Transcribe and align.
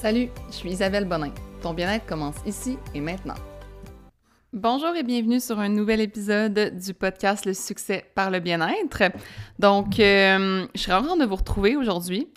Salut, 0.00 0.28
je 0.46 0.54
suis 0.54 0.70
Isabelle 0.70 1.06
Bonin. 1.06 1.32
Ton 1.60 1.74
bien-être 1.74 2.06
commence 2.06 2.36
ici 2.46 2.78
et 2.94 3.00
maintenant. 3.00 3.34
Bonjour 4.52 4.94
et 4.94 5.02
bienvenue 5.02 5.40
sur 5.40 5.58
un 5.58 5.68
nouvel 5.68 6.00
épisode 6.00 6.78
du 6.78 6.94
podcast 6.94 7.44
Le 7.44 7.52
succès 7.52 8.04
par 8.14 8.30
le 8.30 8.38
bien-être. 8.38 9.10
Donc, 9.58 9.98
euh, 9.98 10.68
je 10.72 10.80
suis 10.80 10.92
ravie 10.92 11.08
de 11.18 11.24
vous 11.24 11.34
retrouver 11.34 11.74
aujourd'hui. 11.74 12.28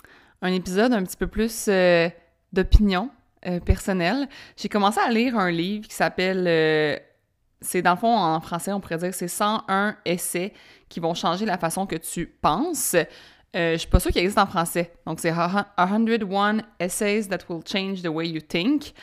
Un 0.42 0.52
épisode 0.54 0.92
un 0.92 1.04
petit 1.04 1.18
peu 1.18 1.28
plus 1.28 1.68
euh, 1.68 2.10
d'opinion 2.52 3.12
euh, 3.46 3.60
personnelle. 3.60 4.28
J'ai 4.58 4.68
commencé 4.68 5.00
à 5.00 5.12
lire 5.12 5.38
un 5.38 5.52
livre 5.52 5.88
qui 5.88 5.94
s'appelle 5.94 7.00
c'est 7.62 7.84
dans 7.84 7.92
le 7.92 7.98
fond, 7.98 8.18
en 8.18 8.42
français, 8.42 8.74
on 8.74 8.80
pourrait 8.80 8.98
dire 8.98 9.14
c'est 9.14 9.28
101 9.28 9.98
essais 10.06 10.52
qui 10.90 11.00
vont 11.00 11.14
changer 11.14 11.46
la 11.46 11.60
façon 11.60 11.86
que 11.86 11.96
tu 11.96 12.26
penses. 12.26 12.96
Euh, 13.56 13.74
je 13.74 13.78
suis 13.80 13.90
pas 13.90 14.00
sûre 14.00 14.12
qu'il 14.12 14.22
existe 14.22 14.38
en 14.38 14.46
français. 14.46 14.94
Donc, 15.06 15.20
c'est 15.20 15.34
101 15.34 16.58
Essays 16.80 17.28
That 17.28 17.40
Will 17.50 17.62
Change 17.66 18.02
the 18.02 18.08
Way 18.08 18.30
You 18.30 18.42
Think. 18.42 18.94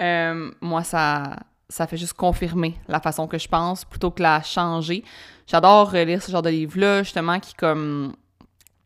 Euh, 0.00 0.50
moi, 0.60 0.84
ça, 0.84 1.36
ça 1.68 1.86
fait 1.86 1.96
juste 1.96 2.12
confirmer 2.12 2.74
la 2.86 3.00
façon 3.00 3.26
que 3.26 3.38
je 3.38 3.48
pense 3.48 3.84
plutôt 3.84 4.10
que 4.10 4.22
la 4.22 4.42
changer. 4.42 5.04
J'adore 5.46 5.92
lire 5.92 6.22
ce 6.22 6.30
genre 6.30 6.42
de 6.42 6.50
livre-là, 6.50 7.02
justement, 7.02 7.40
qui 7.40 7.54
comme 7.54 8.14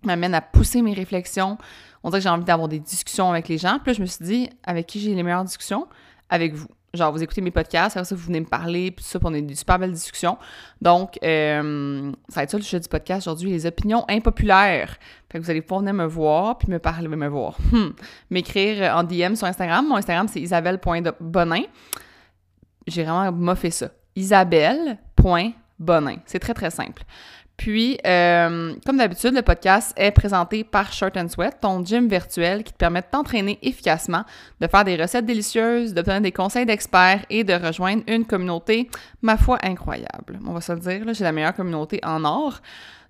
m'amène 0.05 0.35
à 0.35 0.41
pousser 0.41 0.83
mes 0.83 0.95
réflexions. 0.95 1.59
On 2.05 2.11
dirait 2.11 2.21
que 2.21 2.25
j'ai 2.25 2.29
envie 2.29 2.45
d'avoir 2.45 2.69
des 2.69 2.79
discussions 2.79 3.31
avec 3.31 3.49
les 3.49 3.59
gens. 3.59 3.79
Puis 3.83 3.91
là, 3.91 3.93
je 3.95 4.01
me 4.01 4.07
suis 4.07 4.25
dit, 4.25 4.51
avec 4.63 4.87
qui 4.87 5.01
j'ai 5.01 5.15
les 5.15 5.23
meilleures 5.23 5.45
discussions? 5.45 5.89
Avec 6.31 6.55
vous 6.55 6.69
genre 6.95 7.13
vous 7.13 7.23
écoutez 7.23 7.41
mes 7.41 7.51
podcasts, 7.51 7.97
après 7.97 8.05
ça 8.05 8.15
vous 8.15 8.27
venez 8.27 8.41
me 8.41 8.47
parler, 8.47 8.91
puis 8.91 9.05
ça, 9.05 9.19
puis 9.19 9.29
on 9.31 9.35
a 9.35 9.41
des 9.41 9.55
super 9.55 9.79
belles 9.79 9.93
discussions. 9.93 10.39
Donc, 10.81 11.19
euh, 11.23 12.13
ça 12.29 12.37
va 12.37 12.43
être 12.45 12.51
ça 12.51 12.57
le 12.57 12.63
sujet 12.63 12.81
du 12.81 12.89
podcast 12.89 13.27
aujourd'hui, 13.27 13.51
les 13.51 13.67
opinions 13.67 14.05
impopulaires. 14.09 14.97
Fait 15.31 15.39
que 15.39 15.45
vous 15.45 15.51
allez 15.51 15.61
pouvoir 15.61 15.81
venir 15.81 15.95
me 15.95 16.07
voir, 16.07 16.59
puis 16.59 16.71
me 16.71 16.79
parler, 16.79 17.09
me 17.09 17.29
voir, 17.29 17.59
hmm. 17.73 17.91
m'écrire 18.31 18.97
en 18.97 19.05
DM 19.05 19.35
sur 19.35 19.47
Instagram. 19.47 19.87
Mon 19.87 19.97
Instagram, 19.97 20.29
c'est 20.29 20.41
isabelle.bonin. 20.41 21.63
J'ai 22.87 23.05
vraiment 23.05 23.31
moffé 23.33 23.71
ça. 23.71 23.91
isabelle.bonin. 24.17 26.17
C'est 26.25 26.39
très, 26.39 26.55
très 26.55 26.71
simple. 26.71 27.03
Puis, 27.59 27.99
euh, 28.07 28.73
comme 28.87 28.99
d'habitude, 28.99 29.35
le 29.35 29.43
podcast 29.43 29.93
est 29.97 30.13
présenté 30.13 30.63
par 30.63 30.93
Short 30.93 31.17
and 31.17 31.29
Sweat, 31.29 31.59
ton 31.61 31.85
gym 31.85 32.09
virtuel 32.09 32.63
qui 32.63 32.73
te 32.73 32.79
permet 32.79 33.01
de 33.01 33.07
t'entraîner 33.11 33.59
efficacement, 33.63 34.23
de 34.61 34.69
faire 34.69 34.85
des 34.85 34.95
recettes 34.95 35.27
délicieuses, 35.27 35.93
d'obtenir 35.93 36.21
des 36.21 36.31
conseils 36.31 36.67
d'experts 36.67 37.27
et 37.29 37.43
de 37.43 37.55
rejoindre 37.55 38.05
une 38.07 38.25
communauté, 38.25 38.89
ma 39.23 39.37
foi, 39.37 39.59
incroyable. 39.63 40.39
On 40.47 40.53
va 40.53 40.61
se 40.61 40.71
le 40.71 40.79
dire, 40.79 41.03
j'ai 41.13 41.25
la 41.25 41.33
meilleure 41.33 41.55
communauté 41.55 41.99
en 42.05 42.25
or. 42.25 42.61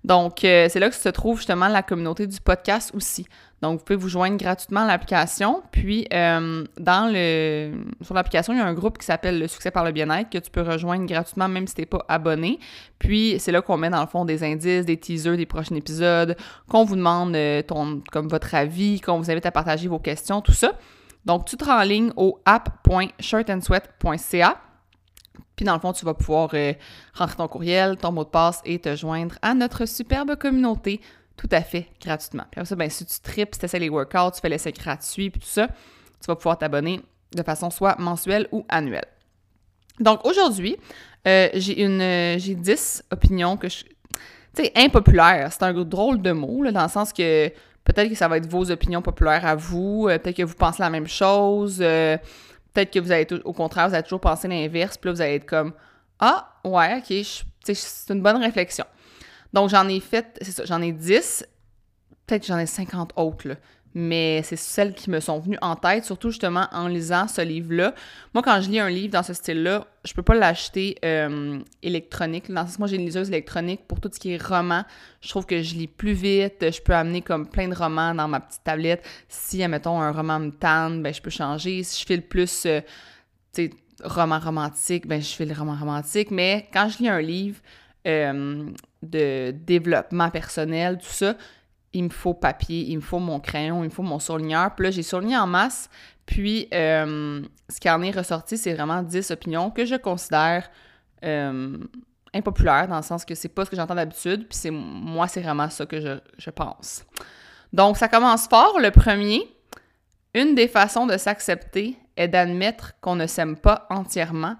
Donc, 0.03 0.43
euh, 0.43 0.67
c'est 0.69 0.79
là 0.79 0.89
que 0.89 0.95
se 0.95 1.09
trouve 1.09 1.37
justement 1.37 1.67
la 1.67 1.83
communauté 1.83 2.25
du 2.25 2.39
podcast 2.39 2.91
aussi. 2.95 3.27
Donc, 3.61 3.79
vous 3.79 3.83
pouvez 3.83 3.97
vous 3.97 4.07
joindre 4.07 4.37
gratuitement 4.37 4.79
à 4.81 4.87
l'application. 4.87 5.61
Puis, 5.71 6.07
euh, 6.13 6.63
dans 6.79 7.11
le, 7.11 7.73
sur 8.01 8.13
l'application, 8.13 8.53
il 8.53 8.59
y 8.59 8.61
a 8.61 8.65
un 8.65 8.73
groupe 8.73 8.97
qui 8.97 9.05
s'appelle 9.05 9.37
Le 9.37 9.47
succès 9.47 9.71
par 9.71 9.83
le 9.83 9.91
bien-être 9.91 10.29
que 10.29 10.37
tu 10.37 10.49
peux 10.49 10.61
rejoindre 10.61 11.05
gratuitement 11.05 11.49
même 11.49 11.67
si 11.67 11.75
tu 11.75 11.81
n'es 11.81 11.85
pas 11.85 12.05
abonné. 12.07 12.59
Puis, 12.97 13.35
c'est 13.39 13.51
là 13.51 13.61
qu'on 13.61 13.75
met 13.75 13.89
dans 13.89 13.99
le 13.99 14.07
fond 14.07 14.23
des 14.23 14.41
indices, 14.43 14.85
des 14.85 14.95
teasers 14.95 15.35
des 15.35 15.45
prochains 15.45 15.75
épisodes, 15.75 16.37
qu'on 16.69 16.85
vous 16.85 16.95
demande 16.95 17.35
euh, 17.35 17.61
comme 17.63 18.29
votre 18.29 18.55
avis, 18.55 19.01
qu'on 19.01 19.17
vous 19.17 19.29
invite 19.29 19.45
à 19.45 19.51
partager 19.51 19.89
vos 19.89 19.99
questions, 19.99 20.39
tout 20.39 20.53
ça. 20.53 20.71
Donc, 21.25 21.43
tu 21.43 21.57
te 21.57 21.65
rends 21.65 21.81
en 21.81 21.83
ligne 21.83 22.13
au 22.15 22.39
app.shirtandsweat.ca. 22.45 24.61
Puis 25.59 25.65
dans 25.65 25.73
le 25.73 25.81
fond, 25.81 25.91
tu 25.91 26.05
vas 26.05 26.13
pouvoir 26.13 26.51
euh, 26.53 26.71
rentrer 27.13 27.35
ton 27.35 27.49
courriel, 27.49 27.97
ton 27.97 28.13
mot 28.13 28.23
de 28.23 28.29
passe 28.29 28.61
et 28.63 28.79
te 28.79 28.95
joindre 28.95 29.35
à 29.41 29.53
notre 29.53 29.85
superbe 29.85 30.37
communauté 30.37 31.01
tout 31.35 31.49
à 31.51 31.59
fait 31.59 31.89
gratuitement. 32.01 32.45
Puis 32.49 32.61
après 32.61 32.65
ça, 32.65 32.77
ben, 32.77 32.89
si 32.89 33.05
tu 33.05 33.19
tripes, 33.19 33.53
si 33.53 33.59
tu 33.59 33.65
essaies 33.65 33.79
les 33.79 33.89
workouts, 33.89 34.31
tu 34.35 34.39
fais 34.39 34.47
l'essai 34.47 34.71
gratuit, 34.71 35.29
puis 35.29 35.41
tout 35.41 35.49
ça, 35.49 35.67
tu 35.67 36.27
vas 36.29 36.37
pouvoir 36.37 36.57
t'abonner 36.57 37.01
de 37.35 37.43
façon 37.43 37.69
soit 37.71 37.99
mensuelle 37.99 38.47
ou 38.53 38.65
annuelle. 38.69 39.03
Donc 39.99 40.23
aujourd'hui, 40.23 40.77
euh, 41.27 41.49
j'ai 41.53 41.83
une 41.83 41.99
euh, 41.99 42.39
j'ai 42.39 42.55
10 42.55 43.03
opinions 43.11 43.57
que 43.57 43.67
je. 43.67 43.83
Tu 44.55 44.63
sais, 44.63 44.71
impopulaires. 44.77 45.51
C'est 45.51 45.63
un 45.63 45.73
drôle 45.73 46.21
de 46.21 46.31
mot, 46.31 46.63
là, 46.63 46.71
dans 46.71 46.83
le 46.83 46.89
sens 46.89 47.11
que 47.11 47.49
peut-être 47.83 48.07
que 48.07 48.15
ça 48.15 48.29
va 48.29 48.37
être 48.37 48.49
vos 48.49 48.71
opinions 48.71 49.01
populaires 49.01 49.45
à 49.45 49.55
vous, 49.55 50.05
peut-être 50.05 50.37
que 50.37 50.43
vous 50.43 50.55
pensez 50.55 50.81
la 50.81 50.89
même 50.89 51.07
chose, 51.07 51.83
Peut-être 52.73 52.91
que 52.91 52.99
vous 52.99 53.11
avez, 53.11 53.27
au 53.43 53.53
contraire, 53.53 53.89
vous 53.89 53.93
avez 53.93 54.03
toujours 54.03 54.21
pensé 54.21 54.47
l'inverse, 54.47 54.97
puis 54.97 55.09
là, 55.09 55.13
vous 55.13 55.21
allez 55.21 55.35
être 55.35 55.45
comme 55.45 55.73
Ah, 56.19 56.53
ouais, 56.63 56.97
ok, 56.97 57.25
c'est 57.63 58.13
une 58.13 58.21
bonne 58.21 58.37
réflexion. 58.37 58.85
Donc, 59.53 59.69
j'en 59.69 59.87
ai 59.87 59.99
fait, 59.99 60.37
c'est 60.41 60.51
ça, 60.51 60.65
j'en 60.65 60.81
ai 60.81 60.91
10, 60.91 61.45
peut-être 62.27 62.45
j'en 62.45 62.57
ai 62.57 62.65
50 62.65 63.13
autres, 63.15 63.47
là 63.47 63.55
mais 63.95 64.41
c'est 64.43 64.55
celles 64.55 64.93
qui 64.93 65.09
me 65.09 65.19
sont 65.19 65.39
venues 65.39 65.57
en 65.61 65.75
tête, 65.75 66.05
surtout 66.05 66.29
justement 66.29 66.67
en 66.71 66.87
lisant 66.87 67.27
ce 67.27 67.41
livre-là. 67.41 67.95
Moi, 68.33 68.43
quand 68.43 68.61
je 68.61 68.69
lis 68.69 68.79
un 68.79 68.89
livre 68.89 69.13
dans 69.13 69.23
ce 69.23 69.33
style-là, 69.33 69.87
je 70.05 70.13
peux 70.13 70.21
pas 70.21 70.35
l'acheter 70.35 70.95
euh, 71.03 71.59
électronique. 71.81 72.51
Dans 72.51 72.65
ce 72.65 72.71
sens, 72.71 72.79
moi, 72.79 72.87
j'ai 72.87 72.97
une 72.97 73.05
liseuse 73.05 73.29
électronique 73.29 73.81
pour 73.87 73.99
tout 73.99 74.09
ce 74.13 74.19
qui 74.19 74.31
est 74.31 74.41
roman. 74.41 74.83
Je 75.21 75.29
trouve 75.29 75.45
que 75.45 75.61
je 75.61 75.75
lis 75.75 75.87
plus 75.87 76.13
vite. 76.13 76.57
Je 76.61 76.81
peux 76.81 76.93
amener 76.93 77.21
comme 77.21 77.47
plein 77.47 77.67
de 77.67 77.75
romans 77.75 78.13
dans 78.13 78.27
ma 78.27 78.39
petite 78.39 78.63
tablette. 78.63 79.03
Si, 79.27 79.63
admettons, 79.63 79.99
un 79.99 80.11
roman 80.11 80.39
me 80.39 80.51
tanne, 80.51 81.01
ben, 81.01 81.13
je 81.13 81.21
peux 81.21 81.31
changer. 81.31 81.83
Si 81.83 82.01
je 82.01 82.05
fais 82.05 82.15
le 82.15 82.21
plus, 82.21 82.65
euh, 82.67 82.81
roman 84.03 84.39
romantique, 84.39 85.07
ben, 85.07 85.21
je 85.21 85.33
fais 85.33 85.45
le 85.45 85.53
roman 85.53 85.75
romantique. 85.75 86.29
Mais 86.31 86.67
quand 86.71 86.89
je 86.89 86.99
lis 86.99 87.09
un 87.09 87.21
livre 87.21 87.59
euh, 88.07 88.69
de 89.01 89.51
développement 89.51 90.29
personnel, 90.29 90.99
tout 90.99 91.11
ça, 91.11 91.35
il 91.93 92.03
me 92.03 92.09
faut 92.09 92.33
papier, 92.33 92.85
il 92.87 92.97
me 92.97 93.01
faut 93.01 93.19
mon 93.19 93.39
crayon, 93.39 93.83
il 93.83 93.87
me 93.87 93.93
faut 93.93 94.03
mon 94.03 94.19
surligneur. 94.19 94.75
Puis 94.75 94.85
là, 94.85 94.91
j'ai 94.91 95.03
surligné 95.03 95.37
en 95.37 95.47
masse. 95.47 95.89
Puis, 96.25 96.67
euh, 96.73 97.41
ce 97.69 97.79
qui 97.79 97.89
en 97.89 98.01
est 98.03 98.11
ressorti, 98.11 98.57
c'est 98.57 98.73
vraiment 98.73 99.01
10 99.01 99.31
opinions 99.31 99.71
que 99.71 99.85
je 99.85 99.95
considère 99.95 100.69
euh, 101.25 101.77
impopulaires, 102.33 102.87
dans 102.87 102.97
le 102.97 103.03
sens 103.03 103.25
que 103.25 103.33
c'est 103.33 103.49
pas 103.49 103.65
ce 103.65 103.71
que 103.71 103.75
j'entends 103.75 103.95
d'habitude. 103.95 104.47
Puis, 104.47 104.57
c'est 104.57 104.71
moi, 104.71 105.27
c'est 105.27 105.41
vraiment 105.41 105.69
ça 105.69 105.87
que 105.87 105.99
je, 106.37 106.49
pense. 106.51 107.03
Donc, 107.73 107.97
ça 107.97 108.07
commence 108.07 108.47
fort. 108.47 108.79
Le 108.79 108.91
premier, 108.91 109.41
une 110.35 110.53
des 110.53 110.67
façons 110.67 111.07
de 111.07 111.17
s'accepter 111.17 111.97
est 112.15 112.27
d'admettre 112.27 112.93
qu'on 113.01 113.15
ne 113.15 113.25
s'aime 113.25 113.57
pas 113.57 113.87
entièrement 113.89 114.55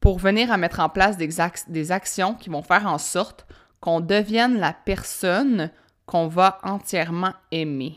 pour 0.00 0.18
venir 0.18 0.50
à 0.50 0.56
mettre 0.56 0.80
en 0.80 0.88
place 0.88 1.16
des 1.16 1.92
actions 1.92 2.34
qui 2.34 2.50
vont 2.50 2.62
faire 2.62 2.86
en 2.86 2.98
sorte 2.98 3.46
qu'on 3.80 4.00
devienne 4.00 4.58
la 4.58 4.72
personne 4.72 5.70
qu'on 6.06 6.28
va 6.28 6.58
entièrement 6.62 7.32
aimer. 7.50 7.96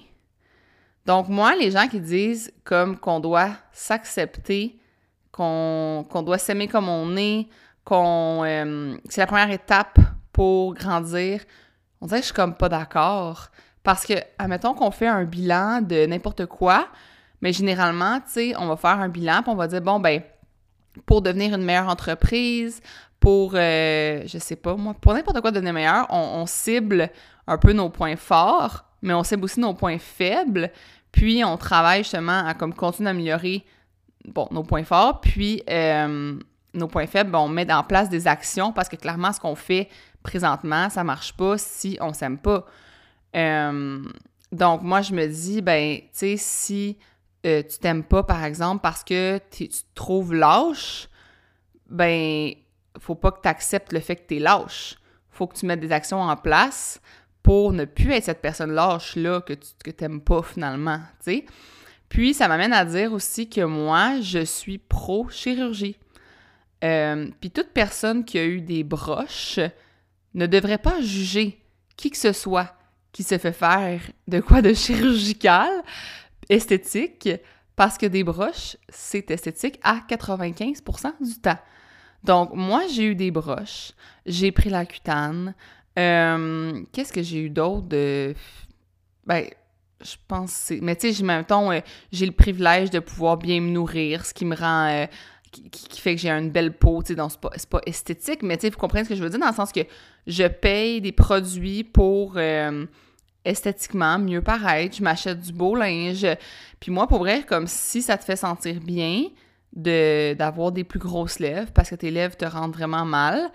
Donc 1.05 1.29
moi, 1.29 1.55
les 1.55 1.71
gens 1.71 1.87
qui 1.87 1.99
disent 1.99 2.51
comme 2.63 2.97
qu'on 2.97 3.19
doit 3.19 3.51
s'accepter, 3.71 4.79
qu'on 5.31 6.03
doit 6.25 6.37
s'aimer 6.37 6.67
comme 6.67 6.89
on 6.89 7.15
est, 7.15 7.47
qu'on 7.85 8.43
euh, 8.43 8.97
c'est 9.07 9.21
la 9.21 9.27
première 9.27 9.51
étape 9.51 9.97
pour 10.33 10.73
grandir, 10.73 11.41
on 12.01 12.07
dirait 12.07 12.19
que 12.19 12.23
je 12.23 12.27
suis 12.27 12.35
comme 12.35 12.55
pas 12.55 12.69
d'accord. 12.69 13.47
Parce 13.83 14.05
que, 14.05 14.13
admettons 14.37 14.73
qu'on 14.73 14.91
fait 14.91 15.07
un 15.07 15.23
bilan 15.23 15.81
de 15.81 16.05
n'importe 16.05 16.45
quoi, 16.45 16.89
mais 17.41 17.53
généralement, 17.53 18.19
tu 18.19 18.31
sais, 18.31 18.53
on 18.57 18.67
va 18.67 18.75
faire 18.75 18.99
un 18.99 19.09
bilan, 19.09 19.41
puis 19.41 19.51
on 19.51 19.55
va 19.55 19.67
dire, 19.67 19.81
bon, 19.81 19.99
ben, 19.99 20.21
pour 21.05 21.21
devenir 21.21 21.55
une 21.55 21.63
meilleure 21.63 21.87
entreprise, 21.87 22.81
pour, 23.19 23.51
euh, 23.55 24.23
je 24.25 24.37
sais 24.37 24.55
pas, 24.55 24.75
moi, 24.75 24.93
pour 24.99 25.13
n'importe 25.13 25.41
quoi 25.41 25.51
devenir 25.51 25.73
meilleur, 25.73 26.07
on, 26.09 26.45
cible 26.45 27.09
un 27.47 27.57
peu 27.57 27.73
nos 27.73 27.89
points 27.89 28.15
forts, 28.15 28.85
mais 29.01 29.13
on 29.13 29.23
cible 29.23 29.43
aussi 29.43 29.59
nos 29.59 29.73
points 29.73 29.99
faibles, 29.99 30.71
puis 31.11 31.43
on 31.43 31.57
travaille 31.57 32.03
justement 32.03 32.45
à 32.45 32.53
comme 32.53 32.73
continuer 32.73 33.09
d'améliorer, 33.09 33.65
bon, 34.25 34.47
nos 34.51 34.63
points 34.63 34.83
forts, 34.83 35.19
puis 35.19 35.61
euh, 35.69 36.39
nos 36.73 36.87
points 36.87 37.07
faibles, 37.07 37.35
on 37.35 37.49
met 37.49 37.71
en 37.71 37.83
place 37.83 38.09
des 38.09 38.27
actions 38.27 38.71
parce 38.71 38.87
que 38.87 38.95
clairement, 38.95 39.33
ce 39.33 39.39
qu'on 39.39 39.55
fait 39.55 39.89
présentement, 40.23 40.89
ça 40.89 41.03
marche 41.03 41.33
pas 41.33 41.57
si 41.57 41.97
on 41.99 42.13
s'aime 42.13 42.37
pas. 42.37 42.65
Euh, 43.35 44.03
donc, 44.51 44.81
moi, 44.81 45.01
je 45.01 45.13
me 45.13 45.27
dis, 45.27 45.61
ben, 45.61 45.97
tu 45.97 46.07
sais, 46.13 46.37
si 46.37 46.97
tu 47.43 47.79
t'aimes 47.81 48.03
pas, 48.03 48.23
par 48.23 48.43
exemple, 48.43 48.81
parce 48.81 49.03
que 49.03 49.39
tu 49.51 49.67
te 49.67 49.75
trouves 49.95 50.33
lâche, 50.33 51.09
ben, 51.89 52.53
faut 52.99 53.15
pas 53.15 53.31
que 53.31 53.41
tu 53.41 53.47
acceptes 53.47 53.93
le 53.93 53.99
fait 53.99 54.15
que 54.15 54.27
tu 54.27 54.37
es 54.37 54.39
lâche. 54.39 54.97
faut 55.31 55.47
que 55.47 55.55
tu 55.55 55.65
mettes 55.65 55.79
des 55.79 55.91
actions 55.91 56.21
en 56.21 56.35
place 56.35 57.01
pour 57.43 57.73
ne 57.73 57.85
plus 57.85 58.11
être 58.11 58.25
cette 58.25 58.41
personne 58.41 58.71
lâche-là 58.71 59.41
que 59.41 59.53
tu 59.53 59.69
que 59.83 60.17
pas 60.19 60.41
finalement, 60.43 60.99
Puis, 62.09 62.33
ça 62.33 62.47
m'amène 62.47 62.73
à 62.73 62.85
dire 62.85 63.13
aussi 63.13 63.49
que 63.49 63.61
moi, 63.61 64.19
je 64.21 64.43
suis 64.43 64.77
pro-chirurgie. 64.77 65.97
Euh, 66.83 67.29
puis 67.39 67.51
toute 67.51 67.69
personne 67.69 68.23
qui 68.23 68.37
a 68.37 68.45
eu 68.45 68.61
des 68.61 68.83
broches 68.83 69.59
ne 70.33 70.45
devrait 70.45 70.77
pas 70.77 71.01
juger 71.01 71.61
qui 71.97 72.09
que 72.09 72.17
ce 72.17 72.31
soit 72.31 72.73
qui 73.11 73.23
se 73.23 73.37
fait 73.37 73.53
faire 73.53 73.99
de 74.27 74.39
quoi 74.39 74.61
de 74.61 74.73
chirurgical, 74.73 75.69
esthétique, 76.47 77.29
parce 77.75 77.97
que 77.97 78.05
des 78.05 78.23
broches, 78.23 78.77
c'est 78.89 79.29
esthétique 79.31 79.79
à 79.83 80.01
95% 80.07 81.11
du 81.21 81.39
temps. 81.39 81.57
Donc, 82.23 82.51
moi, 82.53 82.83
j'ai 82.91 83.05
eu 83.05 83.15
des 83.15 83.31
broches. 83.31 83.91
J'ai 84.25 84.51
pris 84.51 84.69
la 84.69 84.85
cutane. 84.85 85.53
Euh, 85.97 86.81
qu'est-ce 86.91 87.13
que 87.13 87.23
j'ai 87.23 87.39
eu 87.39 87.49
d'autre 87.49 87.87
de. 87.87 88.33
Ben, 89.25 89.45
je 90.01 90.15
pense 90.27 90.51
que 90.51 90.57
c'est... 90.57 90.79
Mais 90.81 90.95
tu 90.95 91.13
sais, 91.13 91.43
temps, 91.43 91.71
euh, 91.71 91.79
j'ai 92.11 92.25
le 92.25 92.31
privilège 92.31 92.89
de 92.89 92.99
pouvoir 92.99 93.37
bien 93.37 93.59
me 93.59 93.69
nourrir, 93.69 94.25
ce 94.25 94.33
qui 94.33 94.45
me 94.45 94.55
rend... 94.55 94.87
Euh, 94.87 95.05
qui, 95.51 95.99
fait 95.99 96.15
que 96.15 96.21
j'ai 96.21 96.29
une 96.29 96.51
belle 96.51 96.73
peau, 96.73 97.01
tu 97.01 97.07
sais, 97.07 97.15
donc 97.15 97.31
c'est 97.31 97.39
pas, 97.39 97.49
pas, 97.69 97.81
esthétique, 97.87 98.43
mais 98.43 98.55
tu 98.55 98.61
sais, 98.61 98.69
vous 98.69 98.77
comprenez 98.77 99.03
ce 99.03 99.09
que 99.09 99.15
je 99.15 99.23
veux 99.23 99.31
dire, 99.31 99.39
dans 99.39 99.47
le 99.47 99.53
sens 99.53 99.71
que 99.71 99.81
je 100.27 100.43
paye 100.43 101.01
des 101.01 101.11
produits 101.11 101.83
pour 101.83 102.37
esthétiquement 103.43 104.19
mieux 104.19 104.43
paraître, 104.43 104.95
je 104.95 105.01
m'achète 105.01 105.39
du 105.39 105.51
beau 105.51 105.73
linge, 105.73 106.27
puis 106.79 106.91
moi, 106.91 107.07
pour 107.07 107.17
vrai, 107.17 107.41
comme 107.41 107.65
si 107.65 108.03
ça 108.03 108.15
te 108.15 108.23
fait 108.23 108.35
sentir 108.35 108.79
bien 108.79 109.23
d'avoir 109.73 110.71
des 110.71 110.83
plus 110.83 110.99
grosses 110.99 111.39
lèvres, 111.39 111.71
parce 111.71 111.89
que 111.89 111.95
tes 111.95 112.11
lèvres 112.11 112.35
te 112.35 112.45
rendent 112.45 112.73
vraiment 112.73 113.05
mal, 113.05 113.51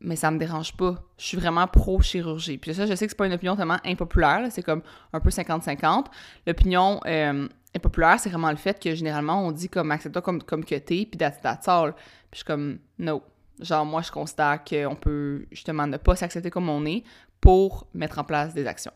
mais 0.00 0.16
ça 0.16 0.30
me 0.30 0.38
dérange 0.38 0.76
pas. 0.76 1.02
Je 1.16 1.24
suis 1.24 1.36
vraiment 1.36 1.66
pro-chirurgie. 1.66 2.58
Puis 2.58 2.74
ça, 2.74 2.86
je 2.86 2.94
sais 2.94 3.06
que 3.06 3.10
c'est 3.10 3.16
pas 3.16 3.26
une 3.26 3.32
opinion 3.32 3.56
tellement 3.56 3.78
impopulaire, 3.84 4.46
c'est 4.50 4.62
comme 4.62 4.82
un 5.12 5.20
peu 5.20 5.30
50-50. 5.30 6.06
L'opinion 6.46 7.00
euh, 7.06 7.48
impopulaire, 7.74 8.20
c'est 8.20 8.28
vraiment 8.28 8.50
le 8.50 8.56
fait 8.56 8.82
que 8.82 8.94
généralement, 8.94 9.46
on 9.46 9.52
dit 9.52 9.68
comme 9.68 9.90
accepte-toi 9.90 10.22
comme, 10.22 10.42
comme 10.42 10.64
que 10.64 10.74
t'es, 10.74 11.06
puis 11.06 11.18
that's, 11.18 11.40
that's 11.40 11.66
all. 11.68 11.94
Puis 11.94 12.02
je 12.32 12.36
suis 12.38 12.44
comme, 12.44 12.78
no. 12.98 13.22
Genre, 13.60 13.86
moi, 13.86 14.02
je 14.02 14.10
constate 14.10 14.68
qu'on 14.68 14.96
peut 14.96 15.46
justement 15.52 15.86
ne 15.86 15.96
pas 15.96 16.16
s'accepter 16.16 16.50
comme 16.50 16.68
on 16.68 16.84
est 16.86 17.04
pour 17.40 17.86
mettre 17.94 18.18
en 18.18 18.24
place 18.24 18.52
des 18.52 18.66
actions. 18.66 18.92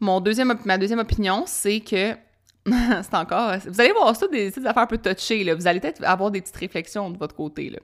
Mon 0.00 0.20
deuxième, 0.20 0.58
ma 0.64 0.78
deuxième 0.78 1.00
opinion, 1.00 1.44
c'est 1.46 1.80
que 1.80 2.16
c'est 3.02 3.14
encore. 3.14 3.56
Vous 3.66 3.80
allez 3.80 3.92
voir 3.92 4.14
ça, 4.14 4.28
des, 4.28 4.50
des 4.50 4.66
affaires 4.66 4.82
un 4.82 4.86
peu 4.86 4.98
touchées, 4.98 5.44
là. 5.44 5.54
Vous 5.54 5.66
allez 5.66 5.80
peut-être 5.80 6.02
avoir 6.04 6.30
des 6.30 6.40
petites 6.40 6.56
réflexions 6.56 7.10
de 7.10 7.18
votre 7.18 7.34
côté, 7.34 7.70
là. 7.70 7.78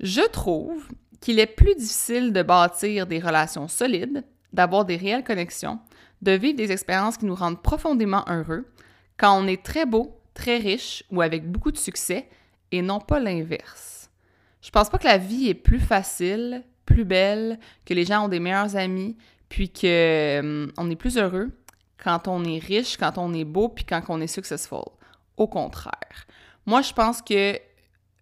Je 0.00 0.22
trouve 0.28 0.88
qu'il 1.20 1.38
est 1.38 1.46
plus 1.46 1.74
difficile 1.74 2.32
de 2.32 2.42
bâtir 2.42 3.06
des 3.06 3.20
relations 3.20 3.68
solides, 3.68 4.24
d'avoir 4.52 4.84
des 4.84 4.96
réelles 4.96 5.24
connexions, 5.24 5.78
de 6.20 6.32
vivre 6.32 6.56
des 6.56 6.72
expériences 6.72 7.16
qui 7.16 7.26
nous 7.26 7.34
rendent 7.34 7.62
profondément 7.62 8.24
heureux 8.28 8.66
quand 9.16 9.40
on 9.40 9.46
est 9.46 9.62
très 9.62 9.86
beau, 9.86 10.20
très 10.34 10.58
riche 10.58 11.04
ou 11.10 11.22
avec 11.22 11.50
beaucoup 11.50 11.70
de 11.70 11.78
succès 11.78 12.28
et 12.72 12.82
non 12.82 13.00
pas 13.00 13.20
l'inverse. 13.20 14.10
Je 14.60 14.70
pense 14.70 14.90
pas 14.90 14.98
que 14.98 15.06
la 15.06 15.18
vie 15.18 15.48
est 15.48 15.54
plus 15.54 15.80
facile, 15.80 16.64
plus 16.86 17.04
belle, 17.04 17.58
que 17.84 17.94
les 17.94 18.04
gens 18.04 18.24
ont 18.24 18.28
des 18.28 18.40
meilleurs 18.40 18.76
amis, 18.76 19.16
puis 19.48 19.70
que 19.70 20.40
hum, 20.40 20.72
on 20.76 20.90
est 20.90 20.96
plus 20.96 21.18
heureux 21.18 21.50
quand 22.02 22.28
on 22.28 22.44
est 22.44 22.58
riche, 22.58 22.96
quand 22.96 23.18
on 23.18 23.32
est 23.32 23.44
beau, 23.44 23.68
puis 23.68 23.84
quand 23.84 24.02
on 24.08 24.20
est 24.20 24.26
successful. 24.26 24.84
Au 25.36 25.46
contraire. 25.46 26.26
Moi, 26.66 26.82
je 26.82 26.92
pense 26.92 27.22
que 27.22 27.58